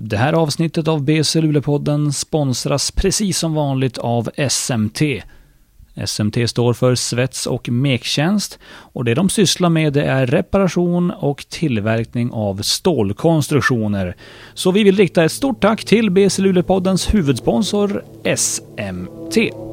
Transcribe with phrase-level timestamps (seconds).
[0.00, 5.02] Det här avsnittet av BC Luleå-podden sponsras precis som vanligt av SMT.
[6.06, 11.46] SMT står för svets och mektjänst och det de sysslar med det är reparation och
[11.48, 14.16] tillverkning av stålkonstruktioner.
[14.54, 18.04] Så vi vill rikta ett stort tack till BC Luleå-poddens huvudsponsor
[18.36, 19.67] SMT.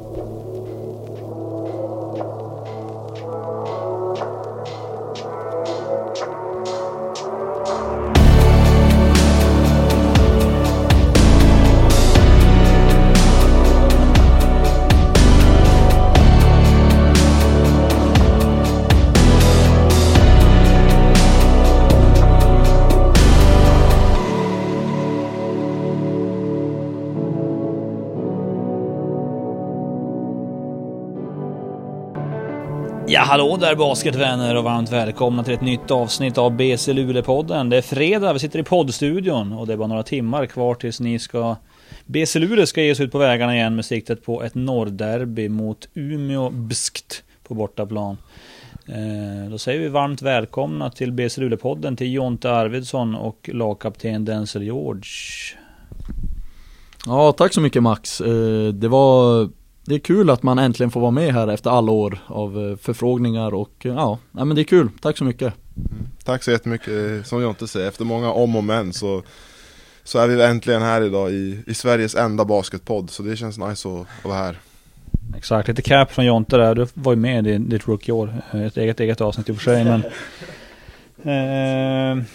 [33.35, 37.69] Hallå där basketvänner och varmt välkomna till ett nytt avsnitt av BC Luleå-podden.
[37.69, 40.99] Det är fredag, vi sitter i poddstudion och det är bara några timmar kvar tills
[40.99, 41.55] ni ska...
[42.05, 45.87] BC Luleå ska ge sig ut på vägarna igen med siktet på ett norrderby mot
[45.93, 48.17] Umeå Bskt på bortaplan.
[48.87, 54.63] Eh, då säger vi varmt välkomna till BC Luleå-podden till Jonte Arvidsson och lagkapten Denzel
[54.63, 55.03] George.
[57.05, 58.21] Ja, tack så mycket Max.
[58.21, 59.49] Eh, det var
[59.85, 62.77] det är kul att man äntligen får vara med här efter alla år av eh,
[62.77, 64.89] förfrågningar och eh, ja, nej men det är kul.
[65.01, 65.53] Tack så mycket.
[65.77, 66.07] Mm.
[66.23, 67.27] Tack så jättemycket.
[67.27, 69.23] Som Jonte säger, efter många om och men så,
[70.03, 73.09] så är vi äntligen här idag i, i Sveriges enda basketpodd.
[73.09, 74.57] Så det känns nice att, att vara här.
[75.37, 76.75] Exakt, lite cap från Jonte där.
[76.75, 78.33] Du var ju med i ditt rookie-år.
[78.53, 79.83] Ett eget, eget avsnitt i och för sig.
[79.83, 80.03] Men,
[81.23, 82.25] eh,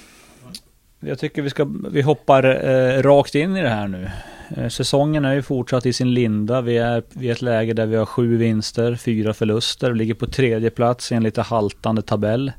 [1.01, 4.11] jag tycker vi, ska, vi hoppar eh, rakt in i det här nu.
[4.57, 6.61] Eh, säsongen är ju fortsatt i sin linda.
[6.61, 9.91] Vi är i ett läge där vi har sju vinster, fyra förluster.
[9.91, 12.53] Vi ligger på tredje plats i en lite haltande tabell.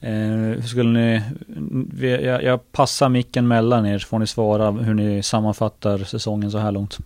[0.00, 0.12] Eh,
[0.60, 1.22] hur skulle ni,
[2.08, 6.58] jag, jag passar micken mellan er så får ni svara hur ni sammanfattar säsongen så
[6.58, 6.98] här långt.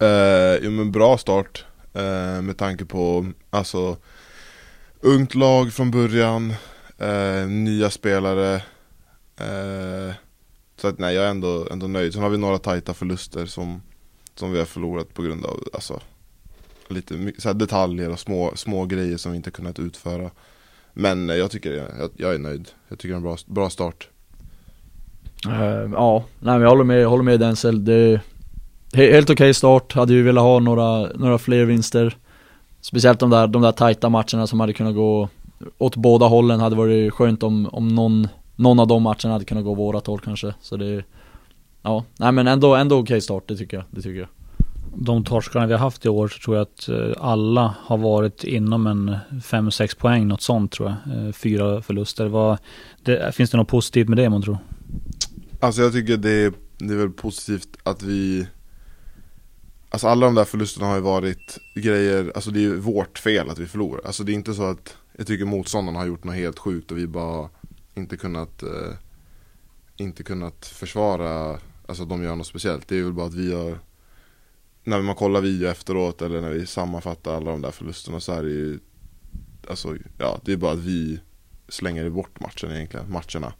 [0.00, 3.96] Eh, jo men bra start eh, med tanke på alltså
[5.00, 6.54] ungt lag från början,
[6.98, 8.54] eh, nya spelare.
[9.36, 10.14] Eh,
[10.80, 12.12] så att nej, jag är ändå, ändå nöjd.
[12.12, 13.82] Sen har vi några tajta förluster som,
[14.34, 16.00] som vi har förlorat på grund av alltså,
[16.88, 20.30] lite så detaljer och små, små grejer som vi inte kunnat utföra.
[20.92, 22.68] Men eh, jag tycker jag, jag är nöjd.
[22.88, 24.08] Jag tycker det är en bra, bra start.
[25.46, 27.84] Uh, ja, nej men jag håller med, jag håller med Denzel.
[27.84, 28.20] Det är
[28.92, 29.92] helt okej okay start.
[29.92, 32.16] Hade ju velat ha några, några fler vinster.
[32.80, 35.28] Speciellt de där, de där tajta matcherna som hade kunnat gå
[35.78, 36.60] åt båda hållen.
[36.60, 38.28] Hade varit skönt om, om någon
[38.60, 40.54] någon av de matcherna hade kunnat gå vårat håll kanske.
[40.60, 41.04] Så det,
[41.82, 43.86] ja, nej men ändå, ändå okej okay start, det tycker jag.
[43.90, 44.28] Det tycker jag.
[44.94, 48.44] De torskarna vi har haft i år så tror jag att eh, alla har varit
[48.44, 51.26] inom en 5-6 poäng, något sånt tror jag.
[51.26, 52.26] Eh, fyra förluster.
[52.26, 52.58] Vad,
[53.02, 54.58] det, finns det något positivt med det man tror?
[55.60, 58.46] Alltså jag tycker det, det är väl positivt att vi
[59.92, 63.50] Alltså alla de där förlusterna har ju varit grejer, alltså det är ju vårt fel
[63.50, 64.00] att vi förlorar.
[64.04, 66.98] Alltså det är inte så att jag tycker motståndarna har gjort något helt sjukt och
[66.98, 67.48] vi bara
[67.94, 68.92] inte kunnat eh,
[69.96, 72.88] inte kunnat försvara alltså att de gör något speciellt.
[72.88, 73.78] Det är väl bara att vi har
[74.84, 78.42] när man kollar video efteråt eller när vi sammanfattar alla de där förlusterna så är
[78.42, 78.78] det ju
[79.68, 81.20] alltså ja, det är bara att vi
[81.68, 83.52] slänger bort matchen egentligen, matcherna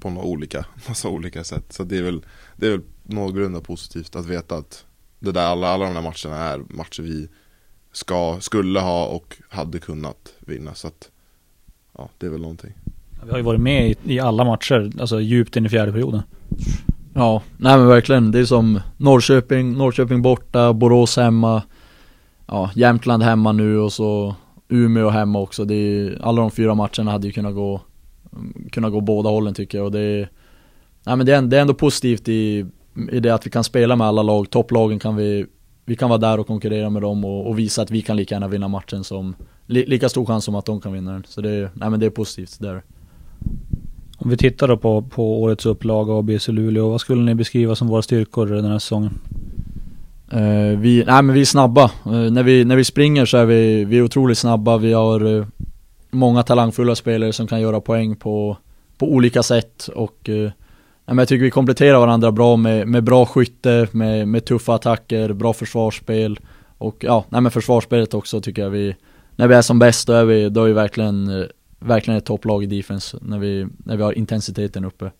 [0.00, 1.72] på några olika, massa olika sätt.
[1.72, 2.24] Så det är väl,
[2.56, 4.86] det är väl någorlunda positivt att veta att
[5.18, 7.28] det där, alla, alla de där matcherna är matcher vi
[7.92, 10.74] ska, skulle ha och hade kunnat vinna.
[10.74, 11.10] Så att
[11.92, 12.72] ja, det är väl någonting.
[13.26, 16.22] Vi har ju varit med i, i alla matcher, alltså djupt in i fjärde perioden.
[17.14, 18.30] Ja, nej men verkligen.
[18.30, 21.62] Det är som Norrköping, Norrköping borta, Borås hemma,
[22.46, 24.34] ja, Jämtland hemma nu och så
[24.68, 25.64] Umeå hemma också.
[25.64, 27.80] Det är, alla de fyra matcherna hade ju kunnat gå,
[28.72, 30.28] kunnat gå båda hållen tycker jag och det är,
[31.06, 32.66] nej men det är, det är ändå positivt i,
[33.12, 34.50] i det att vi kan spela med alla lag.
[34.50, 35.46] Topplagen kan vi,
[35.84, 38.34] vi kan vara där och konkurrera med dem och, och visa att vi kan lika
[38.34, 39.36] gärna vinna matchen som,
[39.66, 41.24] li, lika stor chans som att de kan vinna den.
[41.28, 42.82] Så det är, nej men det är positivt, det är
[44.18, 47.74] om vi tittar då på, på årets upplaga av BC Luleå, vad skulle ni beskriva
[47.74, 49.18] som våra styrkor den här säsongen?
[50.34, 51.90] Uh, vi, nej men vi är snabba.
[52.06, 54.76] Uh, när, vi, när vi springer så är vi, vi är otroligt snabba.
[54.76, 55.46] Vi har uh,
[56.10, 58.56] många talangfulla spelare som kan göra poäng på,
[58.98, 59.88] på olika sätt.
[59.94, 60.52] Och nej,
[61.04, 65.32] men jag tycker vi kompletterar varandra bra med, med bra skytte, med, med tuffa attacker,
[65.32, 66.38] bra försvarsspel.
[66.78, 68.96] Och ja, nej men försvarsspelet också tycker jag vi,
[69.36, 71.46] när vi är som bäst då är vi, då är vi verkligen
[71.78, 75.10] verkligen ett topplag i defense när vi, när vi har intensiteten uppe.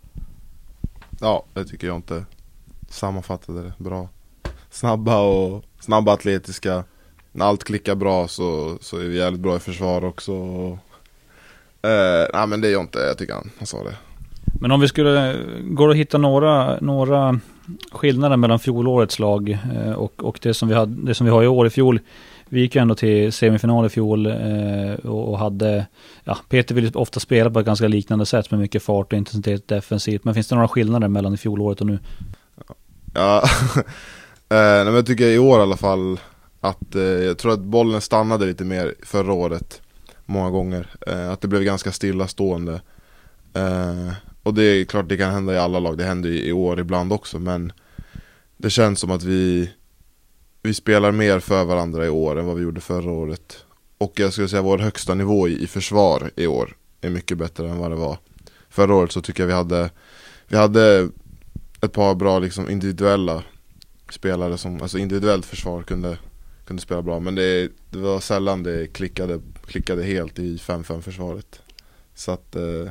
[1.20, 2.24] Ja, det tycker jag inte
[2.88, 4.08] sammanfattade det bra.
[4.70, 6.84] Snabba och snabba atletiska.
[7.32, 10.32] När allt klickar bra så, så är vi jävligt bra i försvar också.
[11.82, 13.96] Eh, nej men det är jag inte, jag tycker han, han sa det.
[14.60, 17.40] Men om vi skulle, går det att hitta några, några
[17.92, 21.42] skillnader mellan fjolårets lag eh, och, och det, som vi hade, det som vi har
[21.42, 21.66] i år?
[21.66, 22.00] I fjol,
[22.48, 25.86] vi gick ju ändå till semifinal i fjol eh, och hade,
[26.24, 29.18] ja, Peter vill ju ofta spela på ett ganska liknande sätt med mycket fart och
[29.18, 30.24] intensitet defensivt.
[30.24, 31.98] Men finns det några skillnader mellan i fjolåret och nu?
[33.14, 33.42] Ja,
[34.48, 36.20] eh, men jag tycker i år i alla fall
[36.60, 39.82] att eh, jag tror att bollen stannade lite mer förra året
[40.24, 40.86] många gånger.
[41.06, 42.80] Eh, att det blev ganska stillastående.
[43.54, 44.12] Eh,
[44.42, 46.80] och det är klart det kan hända i alla lag, det händer i, i år
[46.80, 47.72] ibland också men
[48.56, 49.70] det känns som att vi
[50.66, 53.64] vi spelar mer för varandra i år än vad vi gjorde förra året.
[53.98, 57.68] Och jag skulle säga vår högsta nivå i, i försvar i år är mycket bättre
[57.68, 58.18] än vad det var.
[58.68, 59.90] Förra året så tycker jag vi hade,
[60.48, 61.08] vi hade
[61.80, 63.42] ett par bra liksom individuella
[64.10, 66.18] spelare som, alltså individuellt försvar kunde,
[66.66, 67.20] kunde spela bra.
[67.20, 71.60] Men det, det var sällan det klickade, klickade helt i 5-5 försvaret.
[72.14, 72.90] Så att, eh,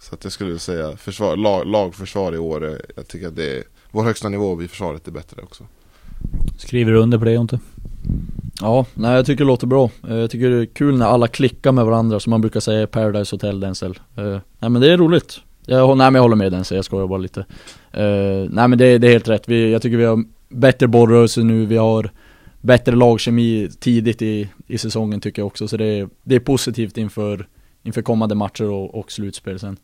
[0.00, 3.56] så att jag skulle säga försvar, lag, lagförsvar i år, eh, jag tycker att det
[3.58, 5.66] är, vår högsta nivå i försvaret är bättre också.
[6.56, 7.58] Skriver du under på det inte?
[8.60, 9.90] Ja, nej jag tycker det låter bra.
[10.08, 12.82] Eh, jag tycker det är kul när alla klickar med varandra som man brukar säga
[12.82, 13.98] i Paradise Hotel Denzel.
[14.18, 15.40] Uh, nej men det är roligt.
[15.66, 17.40] Jag, nej men jag håller med Denzel, jag skojar bara lite.
[17.40, 19.48] Uh, nej men det, det, är helt rätt.
[19.48, 22.10] Vi, jag tycker vi har bättre bollrörelse nu, vi har
[22.60, 25.68] bättre lagkemi tidigt i, i säsongen tycker jag också.
[25.68, 27.46] Så det är, det är positivt inför,
[27.82, 29.76] inför kommande matcher och, och slutspel sen.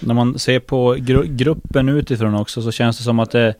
[0.00, 3.54] När man ser på gru gruppen utifrån också så känns det som att det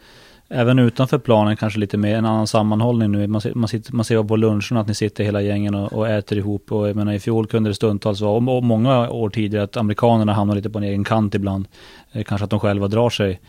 [0.50, 3.26] även utanför planen kanske lite mer en annan sammanhållning nu.
[3.26, 6.38] Man, man, sitter, man ser på luncherna att ni sitter hela gängen och, och, äter
[6.38, 6.72] ihop.
[6.72, 10.32] Och jag menar i fjol kunde det stundtals vara, och många år tidigare, att amerikanerna
[10.32, 11.68] hamnar lite på en egen kant ibland.
[12.12, 13.40] Eh, kanske att de själva drar sig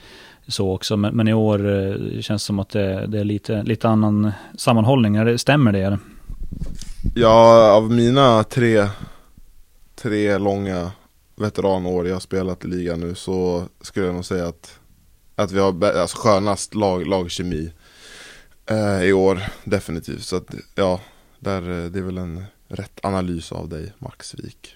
[0.47, 0.97] så också.
[0.97, 4.31] Men, men i år eh, känns det som att det, det, är lite, lite annan
[4.57, 5.15] sammanhållning.
[5.15, 5.81] Är det, stämmer det?
[5.81, 5.99] Eller?
[7.15, 8.87] Ja, av mina tre,
[9.95, 10.91] tre långa
[11.35, 14.79] veteranår jag har spelat i ligan nu så skulle jag nog säga att
[15.41, 17.71] att vi har alltså, skönast lag, lagkemi
[18.65, 20.23] eh, i år, definitivt.
[20.23, 20.99] Så att, ja,
[21.39, 24.75] där, eh, det är väl en rätt analys av dig, Max Wik.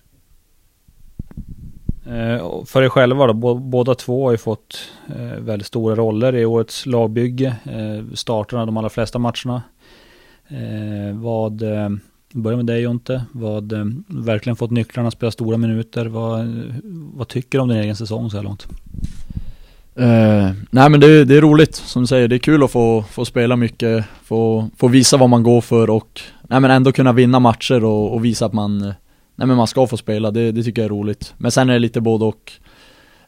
[2.05, 6.45] Eh, för er själva då, båda två har ju fått eh, väldigt stora roller i
[6.45, 7.55] årets lagbygge.
[7.63, 9.63] Eh, startarna de allra flesta matcherna.
[10.47, 11.89] Eh, vad, eh,
[12.33, 16.05] börjar med dig Jonte, vad eh, verkligen fått nycklarna att spela stora minuter.
[16.05, 16.75] Vad, eh,
[17.13, 18.67] vad tycker du om din egen säsong så här långt?
[19.99, 23.03] Uh, nej men det, det, är roligt, som du säger, det är kul att få,
[23.11, 27.13] få spela mycket, få, få visa vad man går för och nej men ändå kunna
[27.13, 28.79] vinna matcher och, och visa att man,
[29.35, 31.33] nej men man ska få spela, det, det, tycker jag är roligt.
[31.37, 32.51] Men sen är det lite både och.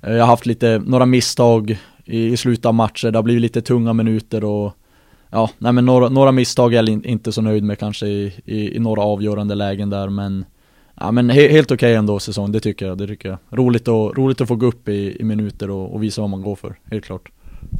[0.08, 3.42] Uh, jag har haft lite, några misstag i, i slutet av matcher, det har blivit
[3.42, 4.74] lite tunga minuter och
[5.30, 8.76] ja, nej men några, några misstag är jag inte så nöjd med kanske i, i,
[8.76, 10.46] i några avgörande lägen där men
[11.00, 13.38] Ja men he helt okej okay ändå säsong, det tycker jag, det tycker jag.
[13.50, 16.42] Roligt, och, roligt att få gå upp i, i minuter och, och, visa vad man
[16.42, 17.32] går för, helt klart.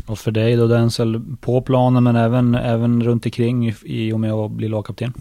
[0.06, 4.20] Och för dig då Denzel, på planen men även, även runt omkring i, i och
[4.20, 5.14] med att bli lagkapten?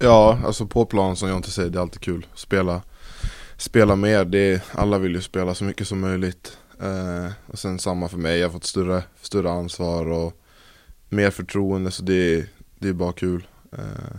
[0.00, 2.26] Ja, alltså på plan som jag inte säger, det är alltid kul.
[2.34, 2.82] Spela,
[3.56, 6.58] spela mer, det alla vill ju spela så mycket som möjligt.
[6.80, 10.32] Eh, och sen samma för mig, jag har fått större, större ansvar och
[11.08, 12.46] mer förtroende så det,
[12.78, 13.46] det är bara kul.
[13.72, 14.16] Eh,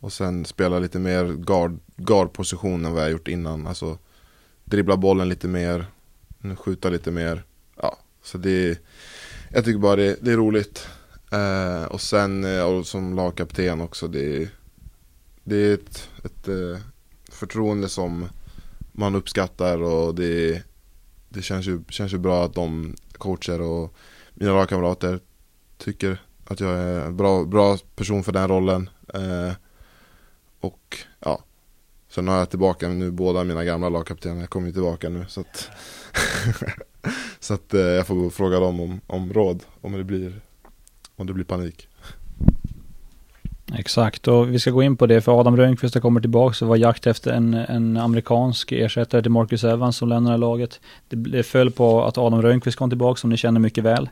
[0.00, 3.66] och sen spela lite mer guard, guardposition än vad jag gjort innan.
[3.66, 3.98] Alltså
[4.64, 5.86] dribbla bollen lite mer,
[6.56, 7.44] skjuta lite mer.
[7.76, 8.78] Ja, så det
[9.52, 10.88] Jag tycker bara det, det är roligt.
[11.32, 14.50] Eh, och sen eh, och som lagkapten också, det,
[15.44, 16.80] det är ett, ett eh,
[17.30, 18.28] förtroende som
[18.92, 20.62] man uppskattar och det,
[21.28, 23.94] det känns, ju, känns ju bra att de coacher och
[24.34, 25.20] mina lagkamrater
[25.78, 28.90] tycker att jag är en bra, bra person för den rollen.
[29.14, 29.52] Eh,
[30.60, 31.44] och ja,
[32.08, 35.40] sen har jag tillbaka nu båda mina gamla lagkaptener, jag kommer ju tillbaka nu så
[35.40, 35.68] att
[37.40, 40.40] Så att eh, jag får fråga dem om, om råd om det blir
[41.16, 41.88] Om det blir panik
[43.74, 46.68] Exakt, och vi ska gå in på det för Adam Rönnqvist har kommit tillbaka och
[46.68, 50.80] var jakt efter en, en amerikansk ersättare till Marcus Evans som lämnade laget.
[51.08, 54.08] Det, det föll på att Adam Rönnqvist kom tillbaka som ni känner mycket väl.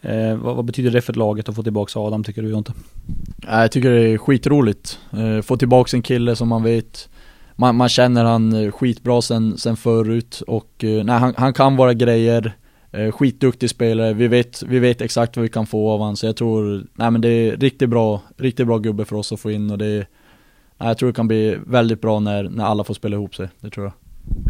[0.00, 2.72] Eh, vad, vad, betyder det för laget att få tillbaka Adam tycker du Jonte?
[3.46, 4.98] Jag tycker det är skitroligt.
[5.12, 7.08] Eh, få tillbaka en kille som man vet
[7.56, 11.76] man, man känner han eh, skitbra sen, sen förut och eh, nej, han, han kan
[11.76, 12.52] våra grejer
[12.92, 16.26] eh, Skitduktig spelare, vi vet, vi vet exakt vad vi kan få av honom så
[16.26, 19.50] jag tror, nej men det är riktigt bra, riktigt bra gubbe för oss att få
[19.50, 20.06] in och det
[20.78, 23.48] nej, jag tror det kan bli väldigt bra när, när alla får spela ihop sig,
[23.60, 23.92] det tror jag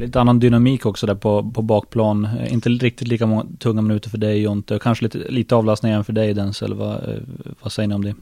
[0.00, 2.28] Lite annan dynamik också där på, på bakplan.
[2.48, 4.78] Inte riktigt lika många tunga minuter för dig Jonte.
[4.82, 6.74] Kanske lite, lite avlastning även för dig Denzel.
[6.74, 7.00] Vad,
[7.62, 8.14] vad säger ni om det?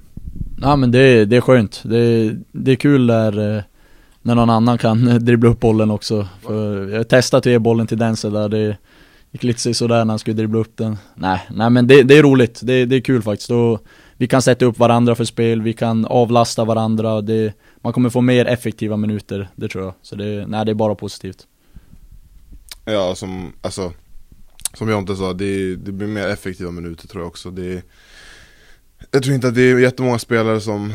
[0.60, 1.82] Ja men det, det är skönt.
[1.84, 3.64] Det, det är kul där,
[4.22, 6.28] när någon annan kan dribbla upp bollen också.
[6.42, 8.76] För jag har testat att ge bollen till Denzel där, det
[9.30, 10.98] gick lite sådär när han skulle dribbla upp den.
[11.14, 13.48] Nej, nej men det, det är roligt, det, det är kul faktiskt.
[13.48, 13.78] Då,
[14.16, 18.20] vi kan sätta upp varandra för spel, vi kan avlasta varandra, det, man kommer få
[18.20, 19.94] mer effektiva minuter, det tror jag.
[20.02, 21.46] Så det, nej, det är bara positivt.
[22.84, 23.92] Ja, som, alltså,
[24.74, 27.50] som jag inte sa, det, det blir mer effektiva minuter tror jag också.
[27.50, 27.82] Det,
[29.10, 30.92] jag tror inte att det är jättemånga spelare som,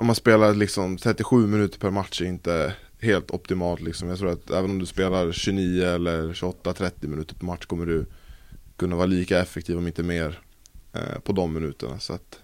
[0.00, 4.08] om man spelar liksom 37 minuter per match är inte helt optimalt liksom.
[4.08, 8.06] Jag tror att även om du spelar 29 eller 28-30 minuter per match kommer du
[8.76, 10.38] kunna vara lika effektiv om inte mer
[10.92, 11.98] eh, på de minuterna.
[11.98, 12.38] Så att,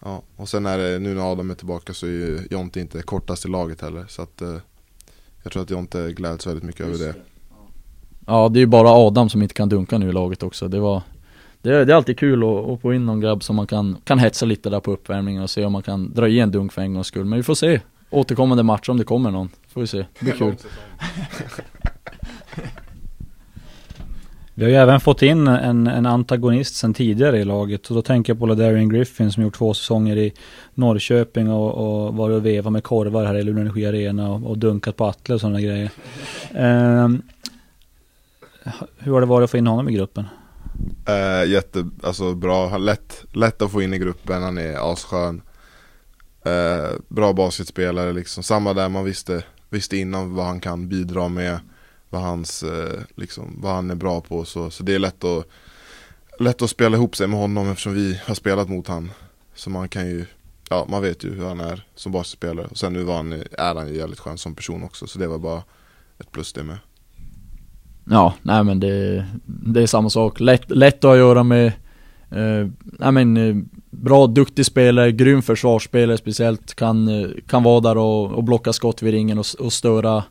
[0.00, 0.22] ja.
[0.36, 3.44] Och sen är det, nu när Adam är tillbaka så är ju Jonte inte kortast
[3.44, 4.06] i laget heller.
[4.08, 4.56] Så att eh,
[5.42, 7.14] jag tror att Jonte gläds väldigt mycket över det.
[8.26, 10.68] Ja, det är ju bara Adam som inte kan dunka nu i laget också.
[10.68, 11.02] Det var
[11.62, 13.96] det är, det är alltid kul att, att få in någon grabb som man kan,
[14.04, 16.72] kan hetsa lite där på uppvärmningen och se om man kan dra i en dunk
[16.72, 17.24] för en gångs skull.
[17.24, 19.48] Men vi får se återkommande matcher om det kommer någon.
[19.68, 20.54] Får vi se, det blir kul.
[24.58, 28.02] Vi har ju även fått in en, en antagonist sen tidigare i laget och då
[28.02, 30.32] tänker jag på Ladarian Griffin som gjort två säsonger i
[30.74, 34.58] Norrköping och, och varit och vevat med korvar här i Luleå Energi Arena och, och,
[34.58, 35.90] dunkat på Atle och sådana grejer.
[36.54, 37.22] Um,
[38.98, 40.24] hur har det varit att få in honom i gruppen?
[41.08, 45.42] Uh, jätte, alltså bra, lätt, lätt att få in i gruppen, han är asskön.
[46.46, 51.60] Uh, bra basketspelare liksom, samma där man visste, visste innan vad han kan bidra med,
[52.10, 54.44] vad, hans, uh, liksom, vad han är bra på.
[54.44, 55.46] Så, så det är lätt att,
[56.38, 59.10] lätt att spela ihop sig med honom eftersom vi har spelat mot honom.
[59.54, 60.26] Så man kan ju,
[60.70, 62.66] ja man vet ju hur han är som basketspelare.
[62.66, 65.26] Och sen nu var han, är han ju jävligt skön som person också, så det
[65.26, 65.62] var bara
[66.18, 66.78] ett plus det med.
[68.10, 70.40] Ja, nej men det, det är samma sak.
[70.40, 71.66] Lätt, lätt att göra med,
[72.30, 73.56] eh, nej men eh,
[73.90, 76.74] bra, duktig spelare, grym försvarsspelare speciellt.
[76.74, 80.24] Kan, eh, kan vara där och, och blocka skott vid ringen och, och störa,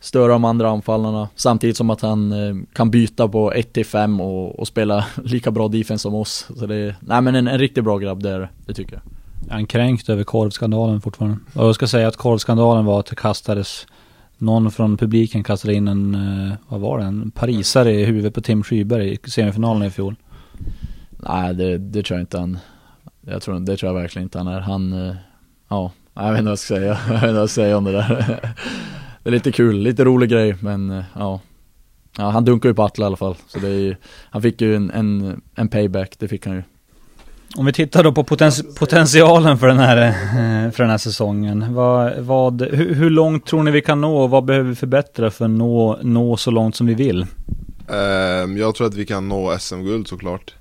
[0.00, 1.28] störa de andra anfallarna.
[1.34, 6.02] Samtidigt som att han eh, kan byta på 1-5 och, och spela lika bra defense
[6.02, 6.48] som oss.
[6.56, 9.02] Så det, nej men en, en riktigt bra grabb där, det tycker jag.
[9.50, 11.38] Är han kränkt över korvskandalen fortfarande?
[11.54, 13.86] Och jag ska säga att korvskandalen var att det kastades
[14.38, 18.40] någon från publiken kastade in en, eh, vad var det, en parisare i huvudet på
[18.40, 20.16] Tim Skyberg i semifinalen i fjol.
[21.10, 22.58] Nej det, det tror jag inte han,
[23.20, 24.60] jag tror, det tror jag verkligen inte han är.
[24.60, 25.16] Han, eh,
[25.68, 27.76] ja, jag vet inte vad jag ska säga, jag vet inte vad jag ska säga
[27.76, 28.54] om det där.
[29.22, 31.40] Det är lite kul, lite rolig grej men eh, ja.
[32.18, 33.34] Ja, han dunkar ju på Atle i alla fall.
[33.46, 33.96] Så det är ju,
[34.30, 36.62] han fick ju en, en, en payback, det fick han ju.
[37.56, 41.74] Om vi tittar då på poten- potentialen för den här, eh, för den här säsongen.
[41.74, 45.30] Vad, vad, hur, hur, långt tror ni vi kan nå och vad behöver vi förbättra
[45.30, 47.26] för att nå, nå så långt som vi vill?
[47.88, 50.54] Ehm, jag tror att vi kan nå SM-guld såklart.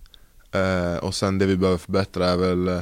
[0.56, 2.80] Uh, och sen det vi behöver förbättra är väl uh,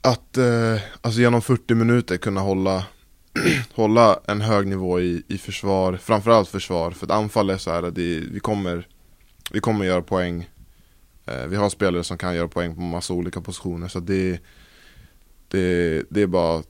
[0.00, 2.84] att eh, alltså genom 40 minuter kunna hålla,
[3.74, 6.90] hålla en hög nivå i, i försvar, framförallt försvar.
[6.90, 8.86] För att anfall är så här att det, vi, kommer,
[9.50, 10.48] vi kommer göra poäng
[11.28, 14.40] Eh, vi har spelare som kan göra poäng på massa olika positioner så det,
[15.48, 16.68] det, det är bara att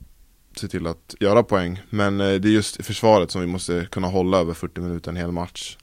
[0.55, 1.81] se till att göra poäng.
[1.89, 5.11] Men eh, det är just i försvaret som vi måste kunna hålla över 40 minuter
[5.11, 5.77] en hel match.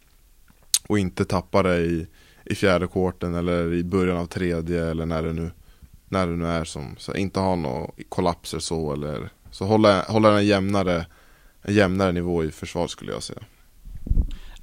[0.88, 2.06] Och inte tappa det i,
[2.44, 5.50] i fjärde kvarten eller i början av tredje eller när det nu,
[6.08, 6.94] när det nu är som.
[6.98, 11.06] Så inte ha några kollapser så eller så hålla, hålla en jämnare,
[11.62, 13.42] en jämnare nivå i försvar skulle jag säga.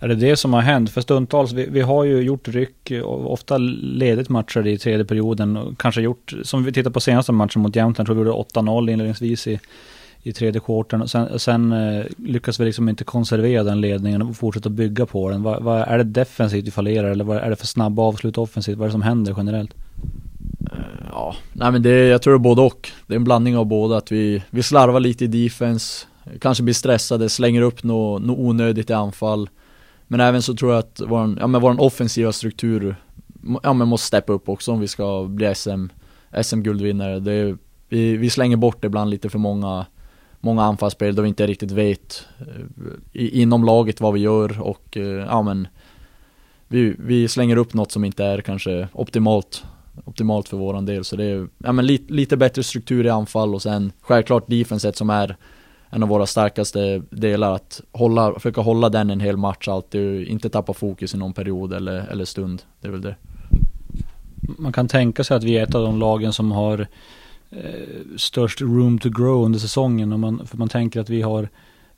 [0.03, 0.89] Är det det som har hänt?
[0.89, 5.57] För stundtals, vi, vi har ju gjort ryck, och ofta ledigt matcher i tredje perioden.
[5.57, 8.91] Och kanske gjort, som vi tittar på senaste matchen mot Jämtland, tror vi gjorde 8-0
[8.91, 9.59] inledningsvis i,
[10.23, 11.07] i tredje kvarten.
[11.07, 15.43] Sen, sen eh, lyckas vi liksom inte konservera den ledningen och fortsätta bygga på den.
[15.43, 18.77] Vad, vad, är det defensivt vi fallerar eller vad är det för snabba avslut offensivt?
[18.77, 19.73] Vad är det som händer generellt?
[20.71, 20.77] Eh,
[21.11, 22.89] ja, nej men det, jag tror det är både och.
[23.07, 23.97] Det är en blandning av båda.
[23.97, 26.05] Att vi, vi slarvar lite i defense,
[26.39, 29.49] kanske blir stressade, slänger upp något, något onödigt i anfall.
[30.13, 32.95] Men även så tror jag att vår, ja, men vår offensiva struktur
[33.63, 35.85] ja, men måste steppa upp också om vi ska bli SM,
[36.41, 37.19] SM-guldvinnare.
[37.19, 37.57] Det,
[37.89, 39.85] vi, vi slänger bort ibland lite för många,
[40.39, 42.45] många anfallsspel då vi inte riktigt vet eh,
[43.13, 45.67] i, inom laget vad vi gör och eh, ja men
[46.67, 49.63] vi, vi slänger upp något som inte är kanske optimalt
[50.05, 51.03] optimalt för våran del.
[51.03, 54.97] Så det är ja, men lite, lite bättre struktur i anfall och sen självklart defenset
[54.97, 55.37] som är
[55.93, 60.49] en av våra starkaste delar att hålla, försöka hålla den en hel match alltid, inte
[60.49, 62.61] tappa fokus i någon period eller, eller stund.
[62.81, 63.15] Det är väl det.
[64.57, 66.87] Man kan tänka sig att vi är ett av de lagen som har
[67.49, 70.13] eh, störst room to grow under säsongen.
[70.13, 71.49] Och man, för man tänker att vi har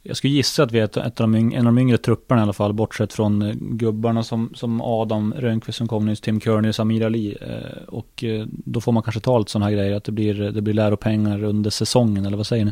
[0.08, 2.42] jag skulle gissa att vi är ett, av de yngre, en av de yngre trupperna
[2.42, 6.42] i alla fall, bortsett från eh, gubbarna som, som Adam Rönnqvist som kom nyss, Tim
[6.42, 7.38] Kearney, Samir Ali.
[7.42, 10.34] Eh, och eh, då får man kanske ta lite sådana här grejer, att det blir,
[10.34, 12.72] det blir läropengar under säsongen, eller vad säger ni?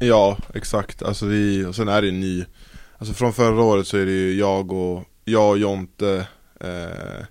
[0.00, 1.02] Ja, exakt.
[1.02, 2.44] Alltså vi, och sen är det ju ny
[2.98, 6.26] Alltså från förra året så är det ju jag och Jag och Jonte
[6.60, 7.24] eh,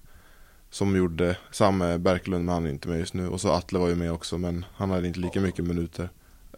[0.70, 3.88] Som gjorde Samme Berklund, men han är inte med just nu Och så Atle var
[3.88, 6.10] ju med också men han hade inte lika mycket minuter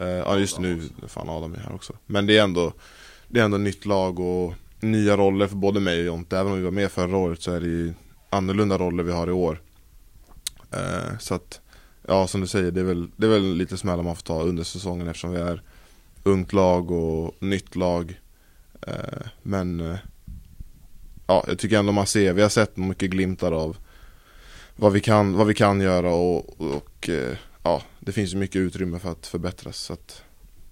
[0.02, 1.94] Eh, ja just nu, fan Adam är här också.
[2.06, 2.74] Men det är ändå
[3.28, 6.38] Det är ändå nytt lag och Nya roller för både mig och Jonte.
[6.38, 7.94] Även om vi var med förra året så är det ju
[8.30, 9.62] Annorlunda roller vi har i år.
[10.72, 11.62] Eh, så att
[12.08, 14.42] Ja som du säger, det är väl, det är väl lite smällar man får ta
[14.42, 15.62] under säsongen eftersom vi är
[16.24, 18.20] ungt lag och nytt lag.
[18.88, 19.98] Eh, men
[21.28, 23.78] ja, jag tycker ändå man ser, vi har sett mycket glimtar av
[24.76, 27.10] vad vi kan, vad vi kan göra och, och
[27.64, 29.78] ja, det finns ju mycket utrymme för att förbättras.
[29.78, 30.24] Så att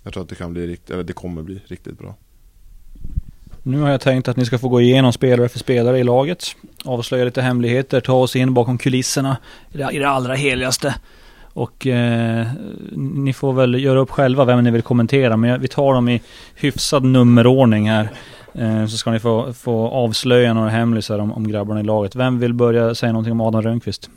[0.04, 2.16] jag tror att det kan bli riktigt, eller det kommer bli riktigt bra.
[3.64, 6.56] Nu har jag tänkt att ni ska få gå igenom spelare för spelare i laget.
[6.86, 9.38] Avslöja lite hemligheter, ta oss in bakom kulisserna
[9.72, 10.96] i det, i det allra heligaste.
[11.54, 12.48] Och eh,
[12.96, 15.38] ni får väl göra upp själva vem ni vill kommentera.
[15.38, 16.22] Men vi tar dem i
[16.56, 18.10] hyfsad nummerordning här.
[18.54, 22.16] Eh, så ska ni få, få avslöja några hemlisar om, om grabbarna i laget.
[22.16, 24.10] Vem vill börja säga någonting om Adam Rönnqvist?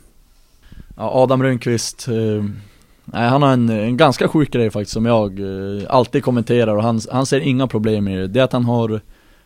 [0.97, 2.45] Ja, Adam Rönnqvist, eh,
[3.05, 6.83] nej, han har en, en ganska sjuk grej faktiskt som jag eh, alltid kommenterar och
[6.83, 8.27] han, han ser inga problem med det.
[8.27, 9.01] Det är att han har,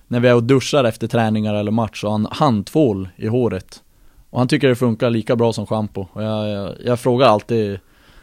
[0.07, 3.83] när vi är och duschar efter träningar eller match, så har han handtvål i håret.
[4.29, 6.05] Och han tycker det funkar lika bra som schampo.
[6.13, 7.79] Och jag, jag, jag frågar alltid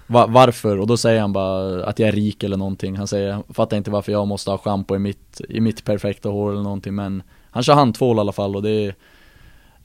[0.07, 2.97] va, varför och då säger han bara att jag är rik eller någonting.
[2.97, 6.29] Han säger, jag fattar inte varför jag måste ha schampo i mitt, i mitt perfekta
[6.29, 8.95] hår eller någonting men han kör handtvål i alla fall och det är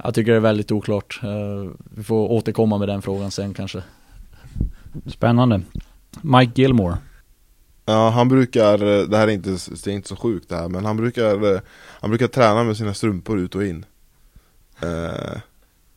[0.03, 1.19] Jag tycker det är väldigt oklart.
[1.23, 3.83] Eh, vi får återkomma med den frågan sen kanske.
[5.05, 5.61] Spännande.
[6.21, 6.97] Mike Gilmore.
[7.85, 8.77] Ja, han brukar,
[9.07, 11.61] det här är inte, det är inte så sjukt det här, men han brukar,
[12.01, 13.85] han brukar träna med sina strumpor ut och in.
[14.83, 15.39] Uh,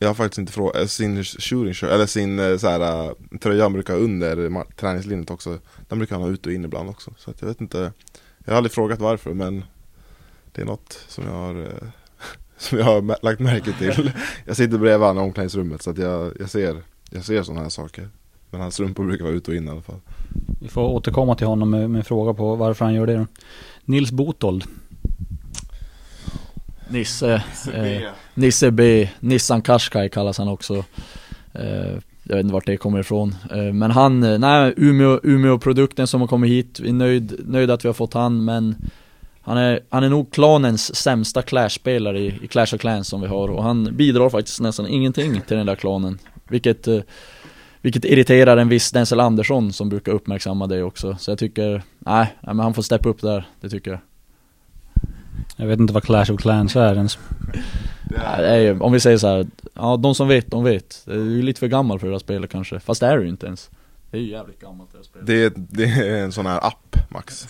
[0.03, 3.63] jag har faktiskt inte frågat, eh, sin shooting shirt, eller sin eh, så här, tröja
[3.63, 5.59] han brukar ha under träningslinjet också
[5.89, 7.91] Den brukar han ha ut och in ibland också Så att jag vet inte
[8.45, 9.63] Jag har aldrig frågat varför men
[10.51, 11.73] Det är något som jag har
[12.57, 14.11] Som jag har lagt märke till
[14.45, 17.69] Jag sitter bredvid honom i omklädningsrummet så att jag, jag ser Jag ser sådana här
[17.69, 18.09] saker
[18.53, 19.99] Men hans strumpor brukar vara ut och in i alla fall.
[20.61, 23.25] Vi får återkomma till honom med, med fråga på varför han gör det då.
[23.85, 24.63] Nils Botold.
[26.89, 28.01] Nisse, eh,
[28.33, 30.83] Nisse B, Nissan Qashqai kallas han också.
[31.53, 33.35] Eh, Jag vet inte vart det kommer ifrån.
[33.51, 37.71] Eh, Men han, eh, nej Umeå, Umeå-produkten som har kommit hit, vi är nöjd, nöjd
[37.71, 38.75] att vi har fått han men
[39.41, 43.27] han är, han är nog klanens sämsta Clash-spelare i, i Clash of Clans som vi
[43.27, 43.47] har.
[43.51, 46.19] Och han bidrar faktiskt nästan ingenting till den där klanen.
[46.47, 46.99] Vilket eh,
[47.83, 52.35] vilket irriterar en viss Denzel Andersson som brukar uppmärksamma det också Så jag tycker, nej,
[52.41, 53.99] men han får steppa upp där, det tycker jag
[55.55, 57.17] jag vet inte vad Clash of Clans är ens.
[58.09, 61.01] Det är ju, om vi säger så här, ja de som vet, de vet.
[61.05, 63.23] Det är ju lite för gammal för det här spelet kanske, fast det är det
[63.23, 63.69] ju inte ens.
[64.11, 65.27] Det är ju jävligt gammalt det här spelet.
[65.27, 67.47] Det är, det är en sån här app Max.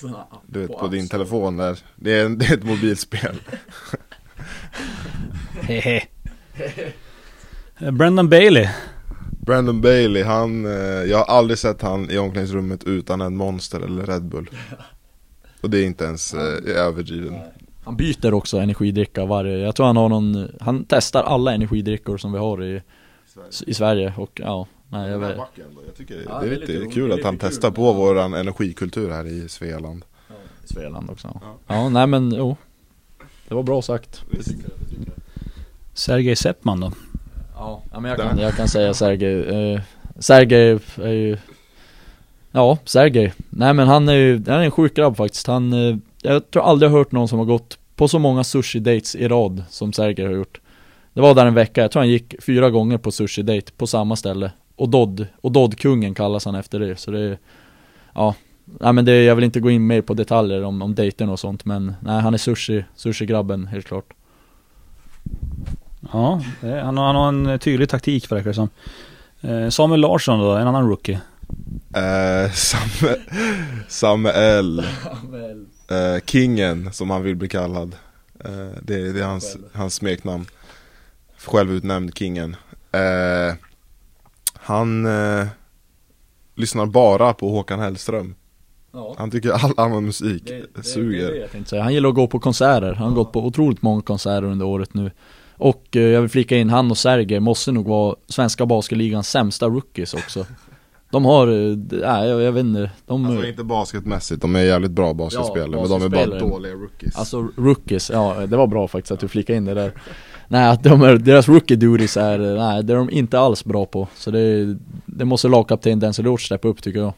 [0.47, 1.79] Du vet på, på din telefon där.
[1.95, 3.35] Det är, det är ett mobilspel.
[5.61, 6.03] Hehe.
[7.91, 8.69] Brendan Bailey.
[9.45, 14.05] Brandon Bailey, han, eh, jag har aldrig sett han i omklädningsrummet utan en Monster eller
[14.05, 14.49] Red Bull.
[15.61, 17.39] Och det är inte ens eh, överdriven.
[17.83, 22.31] Han byter också energidricka varje, jag tror han har någon, han testar alla energidrickor som
[22.31, 22.81] vi har i
[23.27, 25.37] Sverige, i Sverige och ja Nej, jag, vet.
[25.85, 29.27] jag tycker ja, det är, lite, lite kul att han testar på våran energikultur här
[29.27, 30.05] i Svealand.
[30.27, 31.39] Ja, Svealand också.
[31.41, 31.57] Ja.
[31.67, 32.57] ja, nej men jo.
[33.47, 34.23] Det var bra sagt.
[35.93, 36.91] Sergej Seppman då?
[37.91, 39.81] Ja, men jag kan, jag kan säga Sergej eh,
[40.19, 41.37] Sergej är ju
[42.55, 43.33] Ja, Sergej.
[43.49, 45.47] Nej men han är ju, han är en sjuk grabb faktiskt.
[45.47, 49.15] Han, eh, jag tror aldrig jag hört någon som har gått på så många sushi-dates
[49.15, 50.61] i rad som Sergej har gjort.
[51.13, 54.15] Det var där en vecka, jag tror han gick fyra gånger på sushi-date på samma
[54.15, 54.51] ställe.
[54.75, 57.37] Och Dodd, och Dodd-kungen kallas han efter det, så det är,
[58.13, 58.35] ja.
[58.65, 61.39] Nej men det, jag vill inte gå in mer på detaljer om, om dejten och
[61.39, 64.13] sånt men nej han är sushi, sushi-grabben helt klart.
[66.11, 68.69] Ja, han, har, han har en tydlig taktik verkar det som.
[69.41, 71.19] Eh, Samuel Larsson då, en annan rookie.
[71.95, 73.09] Eh, Sam
[73.87, 77.95] Samuel eh, Kingen som han vill bli kallad
[78.45, 80.45] eh, det, det, är hans, hans smeknamn
[81.37, 82.55] Självutnämnd Kingen
[84.53, 85.07] Han
[86.55, 88.35] lyssnar bara på Håkan Hellström
[88.91, 89.15] ja.
[89.17, 91.81] Han tycker all annan musik det, det, suger det.
[91.81, 93.15] Han gillar att gå på konserter, han har ja.
[93.15, 95.11] gått på otroligt många konserter under året nu
[95.57, 99.67] och eh, jag vill flika in, han och Sergej måste nog vara svenska basketligans sämsta
[99.67, 100.45] rookies också.
[101.11, 101.47] De har,
[102.01, 105.87] nej jag, jag vet inte de, Alltså inte basketmässigt, de är jävligt bra basketspelare ja,
[105.89, 107.15] men de är bara dåliga rookies.
[107.15, 109.93] Alltså rookies, ja det var bra faktiskt att du flikade in det där.
[110.47, 113.85] Nej att de är, deras rookie duties är, nej det är de inte alls bra
[113.85, 114.07] på.
[114.15, 117.13] Så det, det måste lagkapten Denzel Lortz steppa upp tycker jag.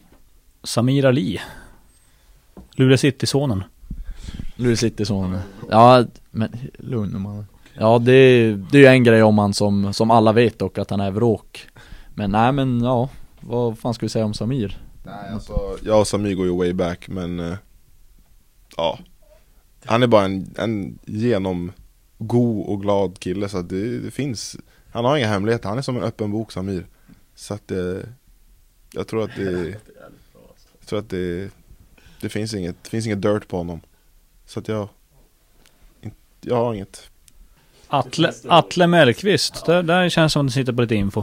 [0.63, 1.41] Samir Ali.
[2.75, 3.63] Luleå City-sonen.
[4.55, 5.39] Luleå City-sonen.
[5.69, 7.45] Ja, men lugn man.
[7.77, 10.89] Ja, det, det är ju en grej om han som, som alla vet dock, att
[10.89, 11.67] han är vråk.
[12.13, 13.09] Men nej men ja,
[13.39, 14.81] vad fan ska vi säga om Samir?
[15.05, 17.57] Nej alltså, jag och Samir går ju way back men eh,
[18.77, 18.99] Ja
[19.85, 21.71] Han är bara en, en genom
[22.17, 24.57] god och glad kille så att det, det finns
[24.91, 26.87] Han har inga hemligheter, han är som en öppen bok Samir
[27.35, 28.09] Så att det
[28.91, 29.67] Jag tror att det
[30.79, 31.49] Jag tror att det
[32.21, 33.81] Det finns inget, det finns inget dirt på honom
[34.45, 34.87] Så att jag
[36.41, 37.09] Jag har inget
[37.87, 41.21] Atle, Atle Mellqvist, där, där känns det som att du sitter på lite info.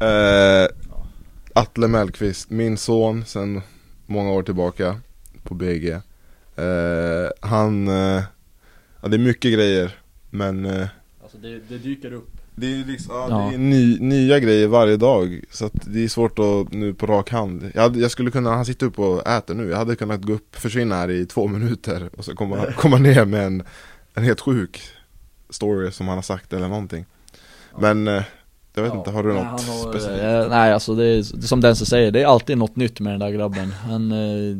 [0.00, 0.68] Eh,
[1.54, 3.62] Atle Mellqvist, min son sen
[4.06, 5.00] många år tillbaka
[5.42, 5.88] på BG.
[6.56, 8.22] Eh, han, eh,
[9.02, 9.96] ja det är mycket grejer
[10.30, 10.66] men
[11.22, 12.30] Alltså det, det dyker upp.
[12.54, 13.48] det är liksom, ja, Ja.
[13.48, 17.06] det är ny, nya grejer varje dag Så att det är svårt att nu på
[17.06, 19.96] rak hand jag, hade, jag skulle kunna, han sitter upp och äter nu Jag hade
[19.96, 23.62] kunnat gå upp, försvinna här i två minuter och så komma, komma ner med en,
[24.14, 24.80] en helt sjuk
[25.52, 27.04] story som han har sagt eller någonting.
[27.78, 28.22] Men eh,
[28.74, 30.22] jag vet inte, har du nej, något har, specifikt?
[30.22, 33.12] eh, nej alltså det är som den som säger, det är alltid något nytt med
[33.12, 33.70] den där grabben.
[33.70, 34.56] Han, eh,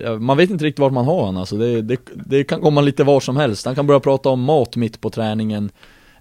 [0.00, 1.56] ja, Man vet inte riktigt vart man har honom alltså.
[1.56, 3.66] Det, det, det kan komma lite var som helst.
[3.66, 5.70] Han kan börja prata om mat mitt på träningen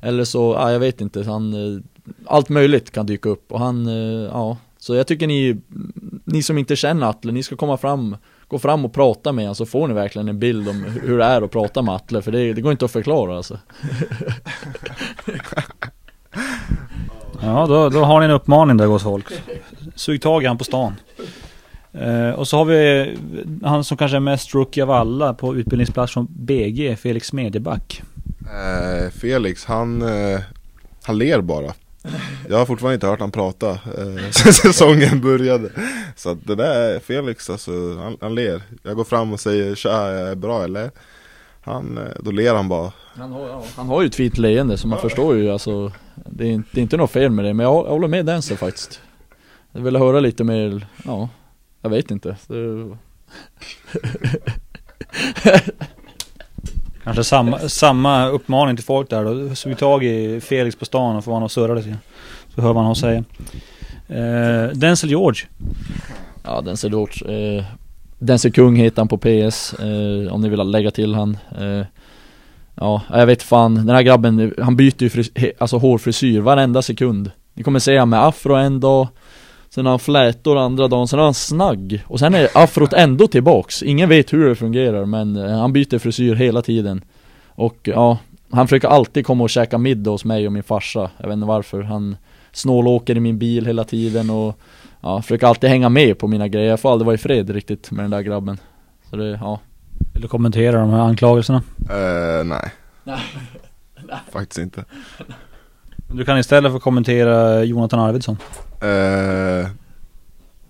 [0.02, 1.82] Eller så, ja, jag vet inte, han, eh,
[2.26, 3.52] allt möjligt kan dyka upp.
[3.52, 4.58] Och han, eh, ja.
[4.78, 5.62] Så jag tycker ni,
[6.24, 9.56] ni som inte känner Atle, ni ska komma fram Gå fram och prata med honom
[9.56, 12.32] så får ni verkligen en bild om hur det är att prata med Atle för
[12.32, 13.60] det, det går inte att förklara alltså
[17.42, 19.26] Ja, då, då har ni en uppmaning där gott folk.
[19.96, 20.94] Sug tag i han på stan.
[21.94, 23.16] Eh, och så har vi
[23.64, 28.02] han som kanske är mest rookie av alla på utbildningsplats från BG, Felix Smedjeback.
[28.42, 30.40] Eh, Felix, han, eh,
[31.04, 31.74] han ler bara
[32.50, 33.80] Jag har fortfarande inte hört han prata eh,
[34.32, 35.70] sen säsongen började.
[36.16, 38.62] Så att det där är Felix alltså, han, han ler.
[38.84, 40.92] Jag går fram och säger tja, jag är bra eller?
[41.62, 42.92] Han, eh, då ler han bara.
[43.16, 46.44] Han har, ja, han har ju ett fint leende så man förstår ju alltså det
[46.46, 48.56] är, inte- det är inte något fel med det men jag, jag håller med Denser
[48.56, 49.02] faktiskt.
[49.72, 51.30] Jag vill höra lite mer, ja
[51.82, 52.38] Jag vet inte.
[52.48, 52.56] Det,
[57.04, 59.56] Kanske samma, samma uppmaning till folk där då.
[59.56, 61.98] Sug tag i Felix på stan och får honom att surra lite.
[62.56, 63.24] Så hör man honom säga.
[64.08, 65.46] Eh, Denzel George.
[66.44, 67.56] Ja Denzel George.
[67.58, 67.64] eh,
[68.20, 71.86] Denzel Kung heter han på PS eh, Om ni vill lägga till han eh,
[72.76, 77.32] Ja, jag vet fan Den här grabben, han byter ju fris- alltså hårfrisyr varenda sekund
[77.54, 79.08] Ni kommer se han med afro en dag
[79.74, 82.04] Sen har han flätor andra dagen, sen har han snagg.
[82.08, 83.84] Och sen är afrot ändå tillbaks.
[83.84, 87.04] Ingen vet hur det fungerar men eh, han byter frisyr hela tiden.
[87.48, 88.18] Och ja,
[88.52, 91.12] han försöker alltid komma och käka middag hos mig och min farsa.
[91.18, 92.16] Jag vet inte varför, han
[92.52, 94.60] snålåker i min bil hela tiden och
[95.06, 97.92] Ja, försöker alltid hänga med på mina grejer, jag får aldrig vara i fred riktigt
[97.92, 98.58] med den där grabben.
[99.10, 99.60] Så det, ja.
[100.14, 101.62] Vill du kommentera de här anklagelserna?
[101.90, 102.72] eh, Nej.
[104.32, 104.86] Faktiskt inte.
[106.14, 108.38] Du kan istället få kommentera Jonathan Arvidsson.
[108.84, 109.68] Eh,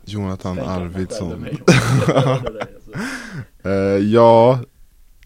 [0.06, 1.45] Jonathan Arvidsson
[3.63, 4.60] eh, Ja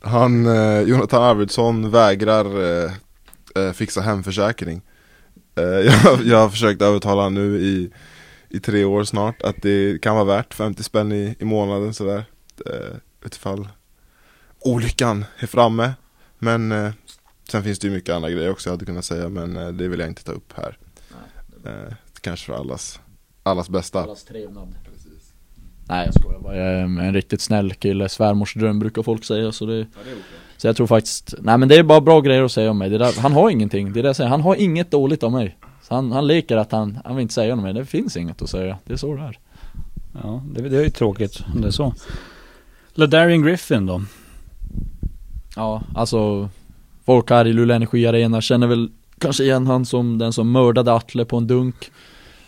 [0.01, 2.91] Han, eh, Jonathan Arvidsson vägrar eh,
[3.55, 4.81] eh, fixa hemförsäkring.
[5.55, 5.63] Eh,
[6.03, 7.91] jag, jag har försökt övertala honom nu i,
[8.49, 12.25] i tre år snart att det kan vara värt 50 spänn i, i månaden sådär.
[12.65, 12.95] Eh,
[13.25, 13.67] Utifall
[14.59, 15.93] olyckan är framme.
[16.39, 16.91] Men eh,
[17.49, 19.99] sen finns det ju mycket andra grejer också jag hade kunnat säga men det vill
[19.99, 20.77] jag inte ta upp här.
[21.65, 22.99] Eh, Kanske för allas,
[23.43, 24.15] allas bästa.
[24.27, 24.75] Trevnad.
[25.89, 29.51] Nej jag skojar bara, jag är en riktigt snäll kille, svärmors dröm brukar folk säga
[29.51, 29.85] så det
[30.57, 32.89] Så jag tror faktiskt, nej men det är bara bra grejer att säga om mig,
[32.89, 35.33] det där, han har ingenting, det är det jag säger, han har inget dåligt om
[35.33, 35.57] mig.
[35.81, 38.41] Så han, han leker att han, han vill inte säga något mer, det finns inget
[38.41, 39.39] att säga, det är så det är.
[40.23, 41.93] Ja, det, det är ju tråkigt om det är så.
[42.93, 44.01] LaDarian Griffin då?
[45.55, 46.49] Ja, alltså
[47.07, 50.93] Folk här i Luleå Energi Arena känner väl kanske igen han som den som mördade
[50.93, 51.91] Atle på en dunk.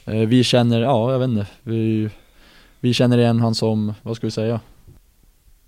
[0.05, 1.47] Eh, Vi känner, ja jag vet inte.
[1.63, 2.09] Vi,
[2.79, 4.59] vi känner igen han som, vad ska vi säga?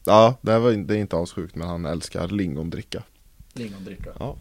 [0.06, 3.04] Ja, det, var, det är inte alls sjukt men han älskar lingondricka.
[3.54, 4.10] Lingondricka.
[4.20, 4.36] Ja,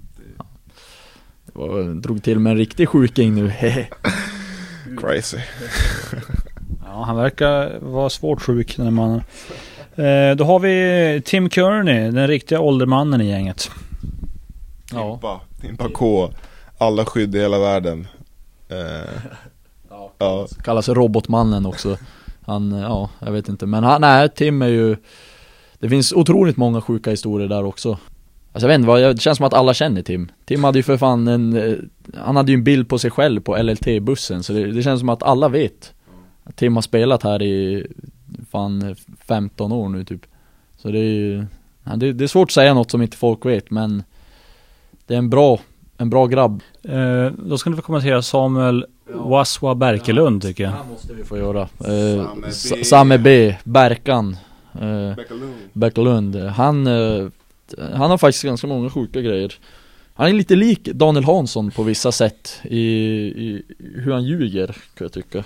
[1.47, 3.53] Det var, drog till med en riktig sjuking nu,
[5.01, 5.39] crazy.
[6.85, 9.23] Ja, han verkar vara svårt sjuk den mannen.
[9.95, 13.71] Eh, då har vi Tim Kearney, den riktiga åldermannen i gänget.
[14.93, 16.31] Ja, Timpa, Timpa K
[16.81, 18.07] Alla skydd i hela världen.
[18.69, 19.11] Eh,
[20.19, 21.97] Ja, kallas robotmannen också.
[22.43, 23.67] Han, ja, jag vet inte.
[23.67, 24.97] Men han, nej Tim är ju
[25.79, 27.91] Det finns otroligt många sjuka historier där också.
[28.53, 30.31] Alltså jag vet inte vad, det känns som att alla känner Tim.
[30.45, 31.77] Tim hade ju för fan en eh,
[32.25, 35.09] Han hade ju en bild på sig själv på LLT-bussen så det, det känns som
[35.09, 35.93] att alla vet
[36.45, 37.87] att Tim har spelat här i
[38.51, 40.27] Fan 15 år nu typ.
[40.77, 41.47] Så det är ju,
[41.85, 44.03] ja, det, det är svårt att säga något som inte folk vet men
[45.07, 45.61] Det är en bra,
[46.01, 46.63] en bra grabb.
[46.83, 50.73] Eh, då ska ni få kommentera Samuel Waswa Berkelund tycker jag.
[50.73, 51.61] Det måste vi få göra.
[51.63, 52.51] Eh, Samme B.
[52.53, 54.37] Sa- Samme B, Berkan.
[54.75, 55.15] Eh.
[55.73, 56.37] Berkelund.
[56.37, 57.27] Han, eh,
[57.95, 59.55] han har faktiskt ganska många sjuka grejer.
[60.15, 65.05] Han är lite lik Daniel Hansson på vissa sätt i, i hur han ljuger, kan
[65.05, 65.45] jag tycka.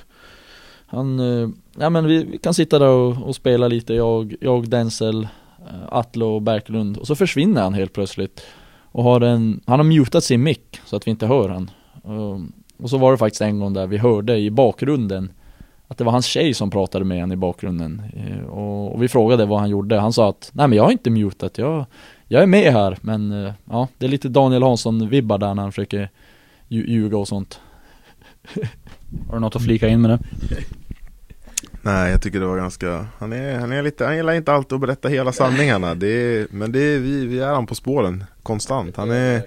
[0.86, 4.68] Han, eh, ja men vi, vi kan sitta där och, och spela lite, jag, jag
[4.68, 5.22] Denzel,
[5.58, 8.46] eh, Atle och Berkelund och så försvinner han helt plötsligt.
[8.94, 11.70] Och har en, han har mutat sin mick så att vi inte hör han.
[12.04, 15.32] Um, och så var det faktiskt en gång där vi hörde i bakgrunden
[15.88, 18.02] att det var hans tjej som pratade med honom i bakgrunden.
[18.16, 20.00] Eh, Och, vi frågade vad han gjorde.
[20.00, 21.84] Han sa att nej men jag har inte mutat, jag,
[22.28, 22.98] jag är med här.
[23.00, 26.10] Men eh, ja, det är lite Daniel Hansson-vibbar där när han försöker
[26.68, 27.60] lju- ljuga och sånt.
[29.28, 30.18] Har du något att flika in med det?
[31.84, 34.72] Nej jag tycker det var ganska, han är, han är lite, han gillar inte alltid
[34.74, 35.94] att berätta hela sanningarna.
[35.94, 39.42] Det är, Men det är, vi, vi är han på spåren konstant, han är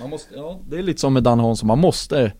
[0.00, 2.32] Man måste, ja, det är lite som med Dan Hansson, man måste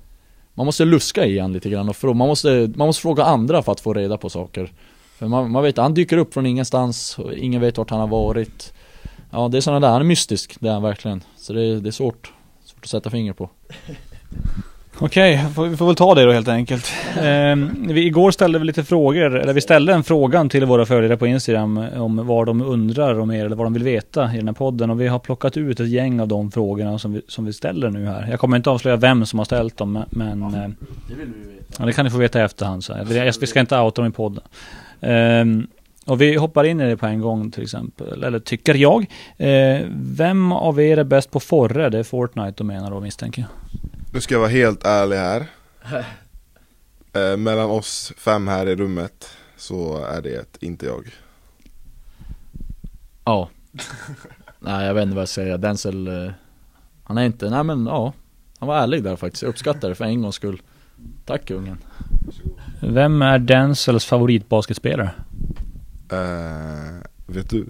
[0.54, 3.62] Man måste luska i han lite grann och frå, man, måste, man måste fråga andra
[3.62, 4.72] för att få reda på saker.
[5.18, 8.08] För man, man vet, han dyker upp från ingenstans och ingen vet vart han har
[8.08, 8.72] varit.
[9.30, 11.22] Ja det är sådana där, han är mystisk, det är han verkligen.
[11.36, 12.32] Så det, är- det är svårt,
[12.64, 13.50] svårt att sätta finger på
[15.00, 16.92] Okej, får- vi får väl ta det då helt enkelt.
[17.22, 21.16] Ehm, vi, igår ställde vi lite frågor, eller vi ställde en fråga till våra följare
[21.16, 24.48] på Instagram om vad de undrar om er eller vad de vill veta i den
[24.48, 24.90] här podden.
[24.90, 27.90] Och vi har plockat ut ett gäng av de frågorna som vi, som vi ställer
[27.90, 28.26] nu här.
[28.30, 30.60] Jag kommer inte avslöja vem som har ställt dem, men- men eh,
[31.08, 32.84] Det vill vi veta ja, det kan ni få veta i efterhand.
[32.84, 32.94] Så.
[33.06, 34.44] Vi, vi ska inte outa dem i podden.
[35.00, 35.66] Ehm,
[36.06, 39.06] och vi hoppar in i det på en gång till exempel, eller tycker jag.
[39.36, 41.88] Eh, vem av er är bäst på Forre?
[41.90, 43.48] Det är Fortnite de menar då misstänker jag.
[44.12, 45.46] Nu ska jag vara helt ärlig här.
[47.12, 51.14] Eh, Mellan oss fem här i rummet Så är det inte jag.
[53.24, 53.48] Ja.
[54.60, 56.32] Nej jag vet inte vad jag ska säga, Denzel eh,
[57.04, 58.12] Han är inte, nej men ja.
[58.58, 60.62] Han var ärlig där faktiskt, jag uppskattar det för en gångs skull.
[61.24, 61.78] Tack kungen.
[62.82, 65.10] Vem är Denzels favoritbasketspelare?
[66.12, 67.66] eh, Vet du?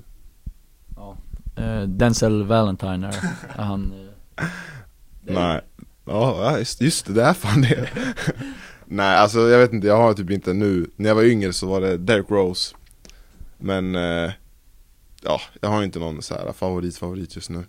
[1.57, 3.15] eh, Denzel Valentine är,
[3.57, 3.93] är han
[4.37, 4.45] eh,
[5.23, 5.61] Nej
[6.09, 7.89] Ja just, just det, det är fan det.
[8.85, 11.67] Nej alltså jag vet inte, jag har typ inte nu När jag var yngre så
[11.67, 12.75] var det Derrick Rose.
[13.59, 14.31] Men eh,
[15.23, 17.65] Ja, jag har inte någon så här favorit favorit just nu.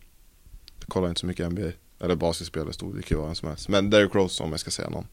[0.79, 3.47] Jag kollar inte så mycket NBA Eller basketspelare stod, det kan ju vara en som
[3.47, 3.69] helst.
[3.69, 5.07] Men Derrick Rose om jag ska säga någon.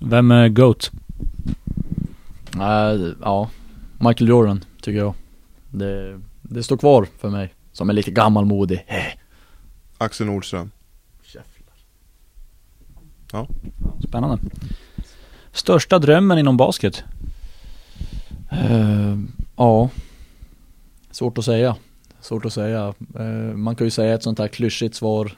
[0.00, 0.90] Vem är GOAT?
[2.54, 3.50] Nej, ja
[3.98, 5.14] Michael Jordan tycker jag.
[5.70, 8.86] Det, det står kvar för mig Som är lite gammalmodig.
[9.98, 10.70] Axel Nordström
[14.08, 14.38] Spännande.
[15.52, 17.04] Största drömmen inom basket?
[18.50, 19.16] Eh,
[19.56, 19.90] ja.
[21.10, 21.76] Svårt att säga.
[22.20, 22.94] Svårt att säga.
[23.18, 25.32] Eh, Man kan ju säga ett sånt här klyschigt svar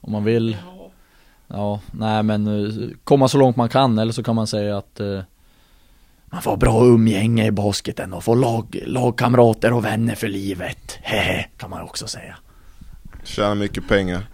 [0.00, 0.56] Om man vill.
[1.48, 5.00] Ja, nej men eh, komma så långt man kan eller så kan man säga att
[6.26, 10.98] Man får bra umgänge i basketen och få lag, lagkamrater och vänner för livet.
[11.02, 12.36] Hehe, kan man också säga.
[13.24, 14.26] Tjäna mycket pengar.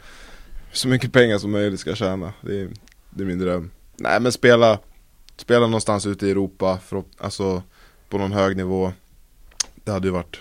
[0.73, 2.33] Så mycket pengar som möjligt ska tjäna.
[2.41, 2.69] Det är,
[3.15, 3.71] det är min dröm.
[3.97, 4.79] Nej men spela
[5.37, 7.63] Spela någonstans ute i Europa för, Alltså
[8.09, 8.93] På någon hög nivå.
[9.85, 10.41] Det hade ju varit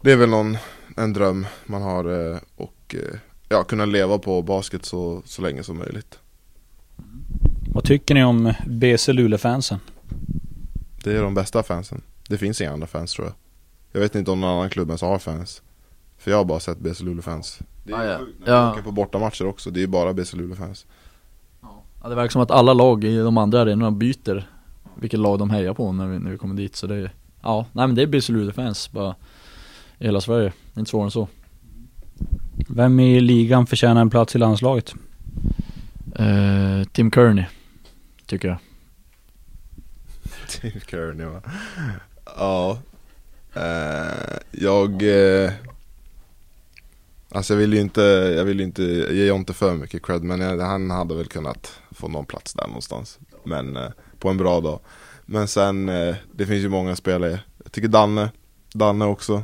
[0.00, 0.56] Det är väl någon
[0.96, 5.62] En dröm man har eh, Och eh, Ja kunna leva på basket så, så länge
[5.62, 6.18] som möjligt.
[7.74, 9.78] Vad tycker ni om BC Luleå-fansen?
[11.04, 12.02] Det är de bästa fansen.
[12.28, 13.34] Det finns inga andra fans tror jag.
[13.92, 15.62] Jag vet inte om någon annan klubb ens har fans.
[16.18, 17.58] För jag har bara sett BC Luleå-fans.
[17.84, 18.18] Det är Ah, ja.
[18.18, 18.72] sjukt när man Ja.
[18.72, 19.70] åker på bortamatcher också.
[19.70, 20.86] Det är bara BC Luleå-fans
[22.04, 24.48] Ja det verkar som att alla lag i de andra arenorna byter
[24.94, 27.12] Vilket lag de hejar på när vi, när vi kommer dit så det är
[27.42, 29.14] Ja, nej men det är BC fans bara
[29.98, 31.28] I hela Sverige, inte svårare än så
[32.68, 34.94] Vem i ligan förtjänar en plats i landslaget?
[36.16, 37.44] eh, Tim Kearney
[38.26, 38.58] Tycker jag
[40.60, 41.42] Tim Kearney va?
[42.36, 42.78] Ja
[43.54, 45.52] eh, Jag eh,
[47.28, 48.00] Alltså jag vill ju inte,
[48.36, 51.80] jag vill ju inte, ge inte för mycket cred men jag, han hade väl kunnat
[51.94, 54.80] få någon plats där någonstans Men eh, på en bra dag
[55.26, 58.30] Men sen, eh, det finns ju många spelare Jag tycker Danne,
[58.74, 59.42] Danne också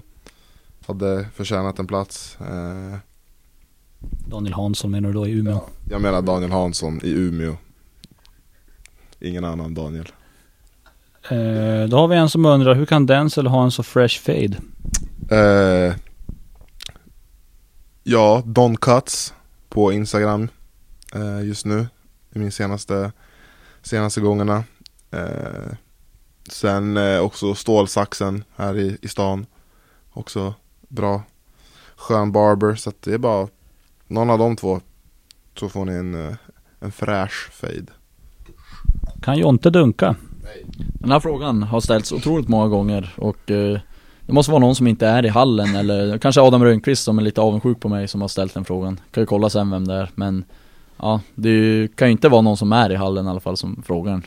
[0.87, 2.99] Hade förtjänat en plats eh,
[4.27, 5.61] Daniel Hansson menar du då i Umeå?
[5.91, 7.57] Jag menar Daniel Hansson i Umeå
[9.21, 10.13] Ingen annan Daniel
[11.29, 14.57] Eh, då har vi en som undrar, hur kan Denzel ha en så fresh fade?
[15.31, 15.95] Eh,
[18.03, 19.35] ja, Don Cuts
[19.69, 20.49] på Instagram
[21.15, 21.87] eh, just nu.
[22.33, 23.13] I min senaste,
[23.83, 24.65] senaste gångerna.
[25.11, 25.73] Eh,
[26.49, 29.47] sen eh, också Stålsaxen här i, i stan.
[30.13, 30.55] Också
[30.89, 31.23] bra.
[31.97, 33.49] Skön barber, så att det är bara
[34.07, 34.81] någon av de två.
[35.59, 36.35] Så får ni en, eh,
[36.81, 37.87] en fräsch fade.
[39.23, 40.17] Kan Jonte dunka?
[40.75, 43.81] Den här frågan har ställts otroligt många gånger och eh,
[44.21, 47.23] det måste vara någon som inte är i hallen eller kanske Adam Rönnqvist som är
[47.23, 49.01] lite avundsjuk på mig som har ställt den frågan.
[49.11, 50.45] Kan ju kolla sen vem det är men
[51.03, 53.83] ja, det kan ju inte vara någon som är i hallen i alla fall som
[53.83, 54.13] frågar.
[54.13, 54.23] Men,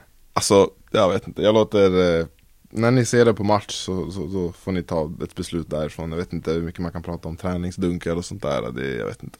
[0.32, 1.42] alltså, jag vet inte.
[1.42, 2.18] Jag låter...
[2.20, 2.26] eh,
[2.74, 6.10] När ni ser det på match så, så, så får ni ta ett beslut därifrån.
[6.10, 8.72] Jag vet inte hur mycket man kan prata om träningsdunkar och sånt där.
[8.72, 9.38] Det, jag vet inte.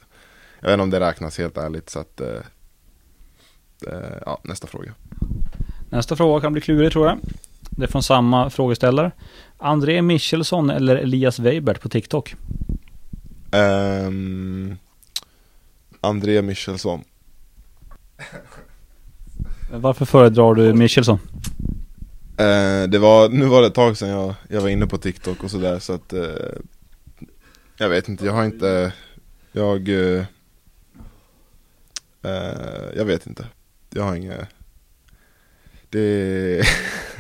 [0.60, 2.20] Jag vet inte om det räknas helt ärligt så att...
[2.20, 2.42] eh,
[3.86, 4.94] eh, ja, nästa fråga.
[5.90, 7.18] Nästa fråga kan bli klurig tror jag.
[7.76, 9.12] Det är från samma frågeställare.
[9.58, 12.34] André Michelsson eller Elias Weibert på TikTok?
[13.52, 14.76] Um,
[16.00, 17.04] André Michelsson.
[19.70, 21.18] Varför föredrar du Michelsson?
[22.36, 25.44] Eh, det var, nu var det ett tag sedan jag, jag var inne på TikTok
[25.44, 26.28] och sådär så att eh,
[27.76, 28.92] Jag vet inte, jag har inte
[29.52, 30.24] Jag eh,
[32.96, 33.46] Jag vet inte
[33.90, 34.48] Jag har inget
[35.90, 36.62] Det.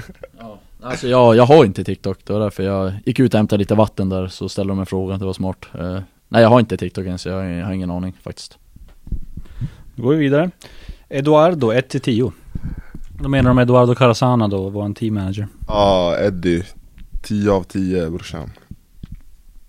[0.82, 3.74] Alltså jag, jag har inte TikTok, det var därför jag gick ut och hämtade lite
[3.74, 5.66] vatten där så ställde de en fråga, det var smart.
[5.74, 8.58] Eh, Nej jag har inte TikTok ens, jag har, jag har ingen aning faktiskt.
[9.94, 10.50] Då går vi vidare.
[11.08, 12.32] Eduardo 1-10.
[13.20, 15.48] Då menar de Eduardo Carasana då, var en team manager.
[15.68, 16.64] Ja, Eddie.
[17.22, 18.50] 10 av 10 brorsan.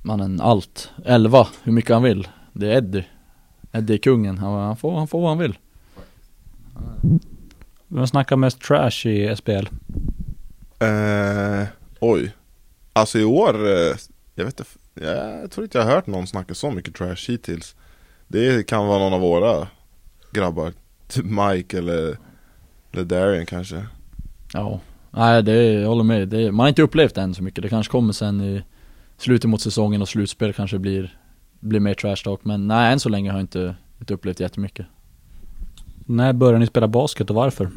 [0.02, 0.92] Mannen, allt.
[1.06, 2.28] 11, hur mycket han vill.
[2.54, 3.06] Det är Eddie.
[3.72, 5.58] Eddie är kungen, han, han, får, han får vad han vill.
[7.88, 9.68] Vem snackar mest trash i SPL?
[10.84, 11.68] Eh,
[12.00, 12.32] Oj.
[12.94, 13.96] Alltså i år, eh,
[14.36, 14.70] jag vet inte
[15.06, 17.76] Jag tror inte jag har hört någon snacka så mycket trash hittills.
[18.28, 19.68] Det kan vara någon av våra
[20.32, 20.74] grabbar
[21.08, 22.18] Typ Mike eller,
[22.92, 23.86] eller Darian kanske.
[24.54, 24.80] Ja,
[25.12, 27.70] nej det jag håller med, det man har inte upplevt det än så mycket, det
[27.70, 28.64] kanske kommer sen i
[29.18, 31.18] slutet mot säsongen och slutspel kanske blir,
[31.60, 32.40] blir mer trash talk.
[32.44, 34.86] Men nej, än så länge har jag inte, inte upplevt jättemycket.
[36.06, 37.70] När började ni spela basket och varför?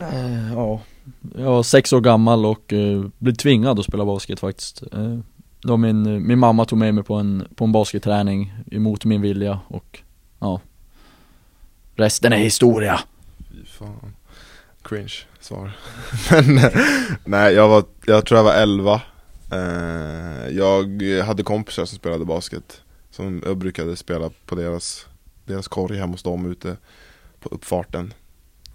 [0.00, 0.80] Eh, ja,
[1.38, 4.82] jag var sex år gammal och eh, blev tvingad att spela basket faktiskt.
[4.92, 5.18] Eh,
[5.60, 9.60] då min, min mamma tog med mig på en, på en basketträning emot min vilja
[9.68, 10.02] och
[10.38, 10.60] ja,
[11.94, 13.00] resten är historia.
[13.50, 14.16] Fy fan.
[14.82, 15.72] Cringe svar.
[16.30, 16.70] Men eh,
[17.24, 19.00] nej jag var, jag tror jag var 11
[19.52, 25.06] eh, Jag hade kompisar som spelade basket Som jag brukade spela på deras,
[25.44, 26.76] deras korg hemma hos dem ute
[27.40, 28.14] På uppfarten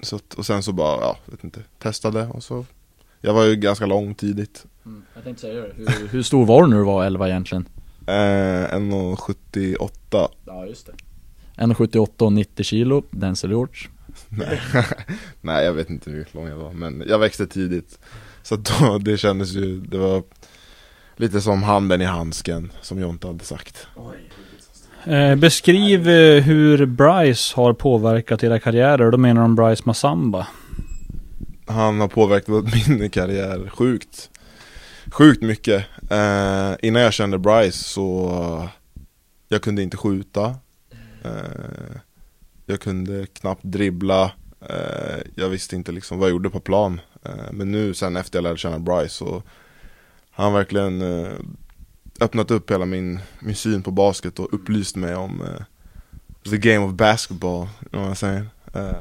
[0.02, 2.66] så, att- Och sen så bara, ja, vet inte, testade och så.
[3.22, 4.66] Jag var ju ganska lång tidigt.
[5.16, 7.66] Jag tänkte säga det, hur, hur stor var du när du var 11 egentligen?
[8.08, 10.94] eh, 1,78 Ja just det.
[11.58, 13.76] 1,78 och 90 kilo, Denzel George.
[14.30, 14.62] Nej.
[15.42, 18.00] Nej jag vet inte hur lång jag var men jag växte tidigt.
[18.44, 20.24] Så att då, det kändes ju, det var
[21.16, 23.88] Lite som handen i handsken som Jonte hade sagt.
[23.98, 24.04] Eh,
[25.06, 29.12] Eh, beskriv eh, hur Bryce har påverkat era karriärer.
[29.12, 30.48] Då menar de Bryce Massamba.
[31.68, 34.30] Han har påverkat min karriär sjukt.
[35.12, 35.86] Sjukt mycket.
[36.10, 38.70] Eh, Innan jag kände Bryce så
[39.48, 40.56] Jag kunde inte skjuta.
[41.24, 41.96] Eh,
[42.66, 44.32] Jag kunde knappt dribbla.
[44.70, 47.02] Eh, Jag visste inte liksom vad jag gjorde på plan.
[47.26, 49.26] Eh, Men nu sen efter jag lärde känna Bryce så
[50.32, 51.32] har Han verkligen eh,
[52.22, 55.48] Öppnat upp hela min, min syn på basket och upplyst mig om uh,
[56.52, 58.46] The game of basketball, you know what I'm saying?
[58.76, 58.82] Uh.
[58.82, 58.96] Eh.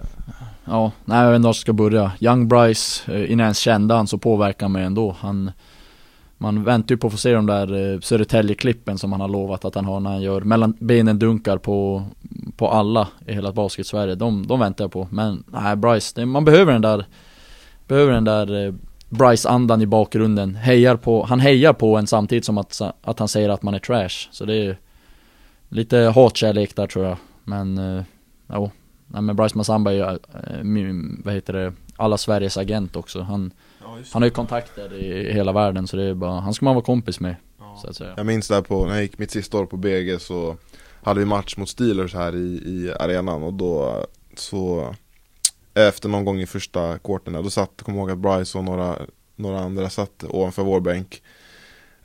[0.65, 2.13] Ja, nej jag vet inte var jag ska börja.
[2.21, 5.17] Young Bryce, eh, innan jag ens kände han så påverkade han mig ändå.
[5.21, 5.53] Han,
[6.39, 9.75] man väntar ju på att få se de där Södertälje-klippen som han har lovat att
[9.75, 12.07] han har när han gör mellan benen dunkar på,
[12.57, 14.15] på alla i hela basket-Sverige.
[14.15, 15.09] De, de väntar jag på.
[15.11, 17.07] Men nej, Bryce, det, man behöver den där,
[17.89, 18.75] behöver den där
[19.11, 20.55] Bryce-andan i bakgrunden.
[20.55, 23.79] Hejar på, han hejar på en samtidigt som att, att han säger att man är
[23.79, 24.29] trash.
[24.31, 24.79] Så det är
[25.69, 27.17] lite hatkärlek där tror jag.
[27.45, 28.03] Men, eh,
[28.53, 28.71] jo.
[29.07, 30.95] Nej men Bryce Massamba är ju, eh,
[31.25, 33.21] vad heter det, alla Sveriges agent också.
[33.21, 33.53] Han,
[34.13, 36.85] han har ju kontakter i hela världen så det är bara, han ska man vara
[36.85, 37.37] kompis med.
[37.83, 38.15] Så att säga.
[38.17, 40.57] Jag minns där på, när jag gick mitt sista år på BG så
[41.03, 44.07] hade vi match mot Steelers här i, i arenan och då
[44.37, 44.95] så
[45.89, 48.97] efter någon gång i första kvarten då satt, kommer ihåg att Bryce och några,
[49.37, 51.23] några andra satt ovanför vår bänk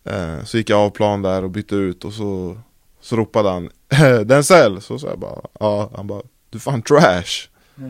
[0.04, 2.58] eh, Så gick jag av plan där och bytte ut och så,
[3.02, 3.70] så ropade han
[4.26, 4.82] Denzel!
[4.82, 7.50] Så sa jag bara, ja, han bara Du fan trash!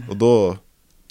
[0.10, 0.58] Och då,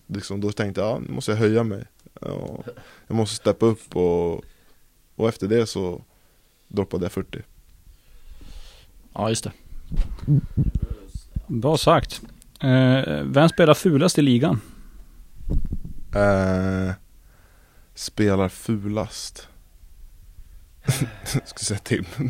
[0.06, 1.84] liksom, då tänkte jag, ja, nu måste jag höja mig
[2.20, 2.62] ja,
[3.06, 4.44] Jag måste steppa upp och,
[5.14, 6.02] och efter det så
[6.68, 7.42] droppade jag 40
[9.14, 9.52] Ja just det.
[11.46, 12.22] Bra sagt.
[12.64, 14.60] Eh, vem spelar fulast i ligan?
[16.14, 16.92] Eh,
[17.94, 19.48] spelar fulast.
[21.44, 22.04] Ska säga Tim.
[22.16, 22.28] Man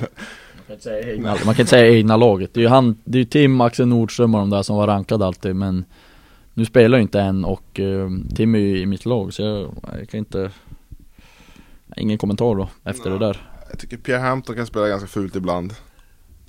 [0.67, 2.55] kan, inte säga egna, man kan inte säga egna laget.
[2.55, 4.87] Det är ju han, det är ju Tim, Axel Nordström och de där som var
[4.87, 5.85] rankade alltid men
[6.55, 9.75] Nu spelar ju inte än och uh, Tim är ju i mitt lag så jag,
[9.99, 10.51] jag kan inte
[11.97, 13.19] Ingen kommentar då efter Nej.
[13.19, 13.51] det där.
[13.71, 15.75] Jag tycker Pierre Hampton kan spela ganska fult ibland.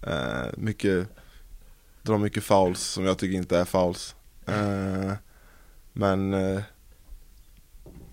[0.02, 1.08] Eh, mycket,
[2.06, 4.16] drar mycket fouls som jag tycker inte är fouls.
[4.46, 5.14] Eh,
[5.94, 6.62] men eh,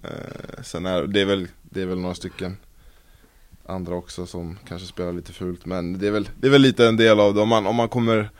[0.02, 2.56] eh, sen är det är väl, det är väl några stycken
[3.66, 5.66] andra också som kanske spelar lite fult.
[5.66, 7.40] Men det är väl, det är väl lite en del av det.
[7.40, 8.30] Om man, om man kommer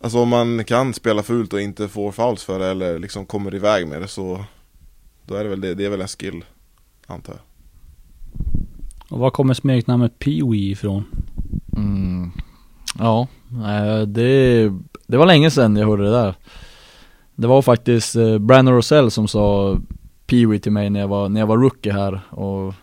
[0.00, 3.54] Alltså om man kan spela fult och inte får fouls för det eller liksom kommer
[3.54, 4.44] iväg med det så
[5.26, 6.44] Då är det väl det, det är väl en skill
[7.06, 7.42] Antar jag
[9.08, 11.04] Och var kommer smeknamnet Pee-Wee ifrån?
[11.76, 12.30] Mm.
[12.98, 13.28] Ja,
[14.06, 14.70] det,
[15.06, 16.34] det var länge sedan jag hörde det där.
[17.34, 19.76] Det var faktiskt eh, Brandon Rosell som sa
[20.26, 22.74] Pee-Wee till mig när jag, var, när jag var rookie här och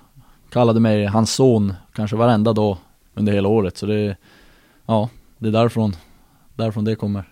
[0.50, 2.78] kallade mig hans son kanske varenda dag
[3.14, 3.78] under hela året.
[3.78, 4.18] Så det,
[4.86, 5.96] ja, det är därifrån,
[6.56, 7.24] därifrån det kommer.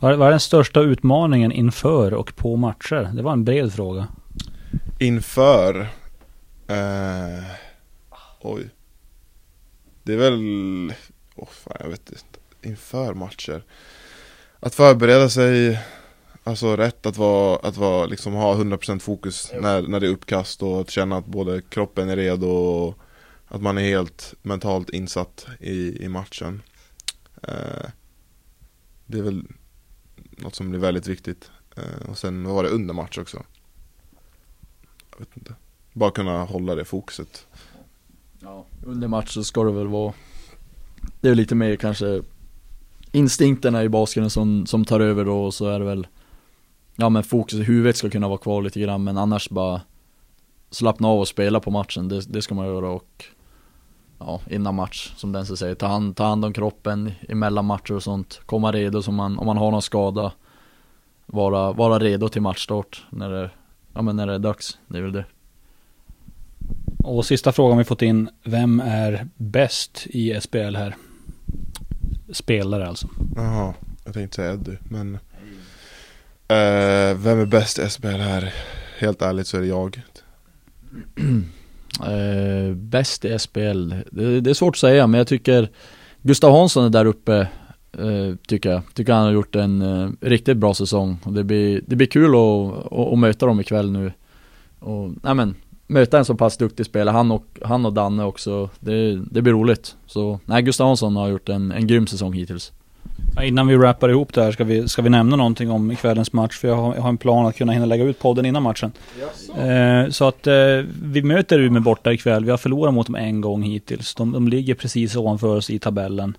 [0.00, 3.10] Vad vad är den största utmaningen inför och på matcher?
[3.12, 4.06] Det var en bred fråga.
[5.00, 5.80] Inför
[6.66, 7.44] eh,
[8.40, 8.70] Oj
[10.02, 10.92] Det är väl
[11.36, 12.38] oh, fan, jag vet inte.
[12.62, 13.64] Inför matcher.
[14.60, 15.78] Att förbereda sig
[16.46, 20.62] Alltså rätt att vara, att vara liksom ha 100% fokus när, när det är uppkast
[20.62, 22.98] och att känna att både kroppen är redo och
[23.48, 26.62] att man är helt mentalt insatt i, i matchen.
[27.42, 27.90] Eh,
[29.06, 29.44] Det är väl
[30.30, 31.50] något som blir väldigt viktigt.
[31.76, 33.42] Eh, och sen var det under match också.
[35.10, 35.54] Jag vet inte.
[35.92, 37.46] Bara kunna hålla det fokuset.
[38.40, 40.12] Ja, under match så ska det väl vara
[41.20, 42.22] det är lite mer kanske
[43.12, 46.06] Instinkterna i basketen som, som tar över då och så är det väl
[46.96, 49.80] Ja men fokus i huvudet ska kunna vara kvar lite grann men annars bara
[50.70, 53.24] Slappna av och spela på matchen, det, det ska man göra och
[54.18, 58.02] Ja, innan match som den säger, ta hand, ta hand om kroppen emellan matcher och
[58.02, 58.40] sånt.
[58.46, 60.32] Komma redo så man, om man har någon skada
[61.26, 63.50] Vara, vara redo till matchstart när det,
[63.94, 65.24] ja men när det är dags, det är väl det.
[67.06, 68.28] Och sista frågan vi fått in.
[68.44, 70.96] Vem är bäst i SPL här?
[72.32, 73.08] Spelare alltså.
[73.36, 75.14] Jaha, jag tänkte säga Eddie, men
[76.48, 78.54] eh, Vem är bäst i SBL här?
[78.98, 80.02] Helt ärligt så är det jag.
[82.06, 85.70] Eh, bäst i SPL, det, det är svårt att säga men jag tycker
[86.22, 87.48] Gustav Hansson är där uppe
[87.92, 91.80] eh, Tycker jag, tycker han har gjort en eh, riktigt bra säsong och det blir,
[91.86, 94.12] det blir kul att, att, att möta dem ikväll nu
[94.78, 95.54] och, nej men
[95.86, 99.52] Möta en så pass duktig spelare, han och, han och Danne också, det, det blir
[99.52, 102.72] roligt Så, nej Gustav Hansson har gjort en, en grym säsong hittills
[103.36, 106.32] Ja, innan vi wrappar ihop det här ska vi, ska vi nämna någonting om kvällens
[106.32, 106.58] match.
[106.58, 108.92] För jag har, jag har en plan att kunna hinna lägga ut podden innan matchen.
[109.58, 110.54] Eh, så att eh,
[111.02, 112.44] vi möter Umeå borta ikväll.
[112.44, 114.14] Vi har förlorat mot dem en gång hittills.
[114.14, 116.36] De, de ligger precis ovanför oss i tabellen.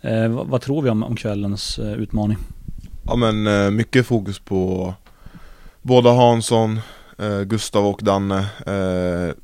[0.00, 2.36] Eh, vad, vad tror vi om, om kvällens eh, utmaning?
[3.06, 4.94] Ja men eh, mycket fokus på
[5.82, 6.80] Båda Hansson,
[7.20, 8.38] eh, Gustav och Danne.
[8.66, 9.34] Eh,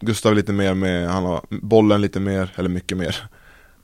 [0.00, 3.16] Gustav lite mer med, han har bollen lite mer, eller mycket mer.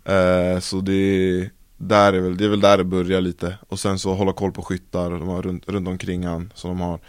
[0.05, 3.59] Eh, Så det där är väl, det är väl där det börjar lite.
[3.69, 6.81] Och sen så hålla koll på skyttar, de har runt, runt omkring han Så de
[6.81, 7.01] har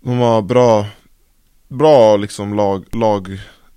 [0.00, 0.86] De har bra
[1.68, 3.32] Bra liksom lag, lag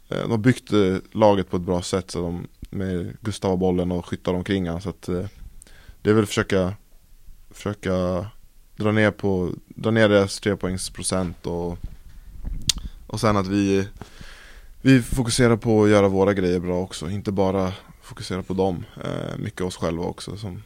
[0.10, 3.58] eh, De har byggt eh, laget på ett bra sätt så de Med Gustav har
[3.58, 4.82] bollen och skyttar omkring han.
[4.82, 5.26] Så att eh,
[6.02, 6.74] Det är väl försöka
[7.52, 8.26] Försöka
[8.80, 11.78] dra ner på Dra ner deras trepoängsprocent och
[13.08, 13.88] Och sen att vi
[14.82, 19.38] Vi fokuserar på att göra våra grejer bra också, inte bara fokusera på dem eh,
[19.38, 20.64] Mycket oss själva också som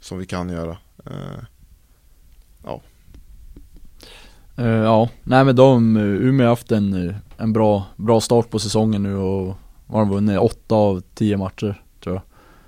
[0.00, 0.76] Som vi kan göra
[1.06, 1.44] eh,
[4.56, 8.50] Eh, Ja, nej men de, eh, Umeå har haft en, eh, en bra, bra start
[8.50, 11.82] på säsongen nu och har de vunnit åtta av tio matcher.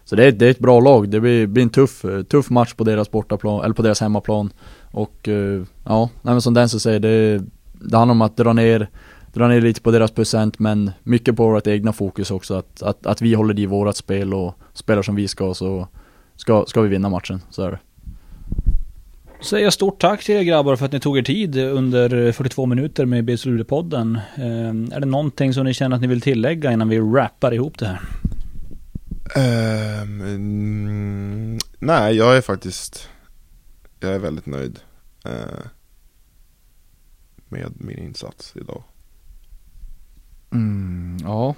[0.08, 2.50] Så det är, det är ett bra lag, det blir, blir en tuff, eh, tuff
[2.50, 4.52] match på deras bortaplan, eller på deras hemmaplan.
[4.90, 8.88] Och eh, ja, nej men som den säger det, det handlar om att dra ner
[9.32, 12.54] Dra ner lite på deras procent men mycket på vårt egna fokus också.
[12.54, 15.88] Att, att, att vi håller i vårat spel och spelar som vi ska så
[16.36, 17.78] ska, ska vi vinna matchen, så är det.
[19.40, 22.66] Säger jag stort tack till er grabbar för att ni tog er tid under 42
[22.66, 24.18] minuter med BSU-podden.
[24.36, 27.78] Eh, är det någonting som ni känner att ni vill tillägga innan vi wrappar ihop
[27.78, 28.00] det här?
[29.34, 33.08] Ehm, mm, nej, jag är faktiskt
[34.00, 34.80] Jag är väldigt nöjd
[35.24, 35.66] eh,
[37.48, 38.84] Med min insats idag
[40.52, 41.54] Mm, ja,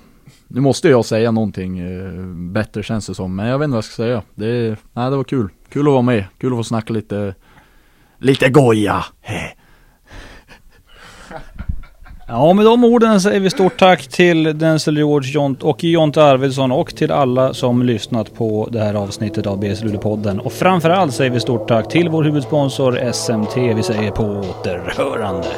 [0.49, 3.77] nu måste jag säga någonting eh, bättre känns det som, men jag vet inte vad
[3.77, 4.23] jag ska säga.
[4.35, 5.49] Det, nej, det var kul.
[5.69, 7.35] Kul att vara med, kul att få snacka lite,
[8.19, 9.05] lite goja.
[12.33, 16.73] Ja, med de orden säger vi stort tack till Denzel George Jont och Jonte Arvidsson
[16.73, 20.39] och till alla som lyssnat på det här avsnittet av BS Luleå-podden.
[20.39, 23.57] Och framförallt säger vi stort tack till vår huvudsponsor SMT.
[23.57, 25.49] Vi säger på återhörande.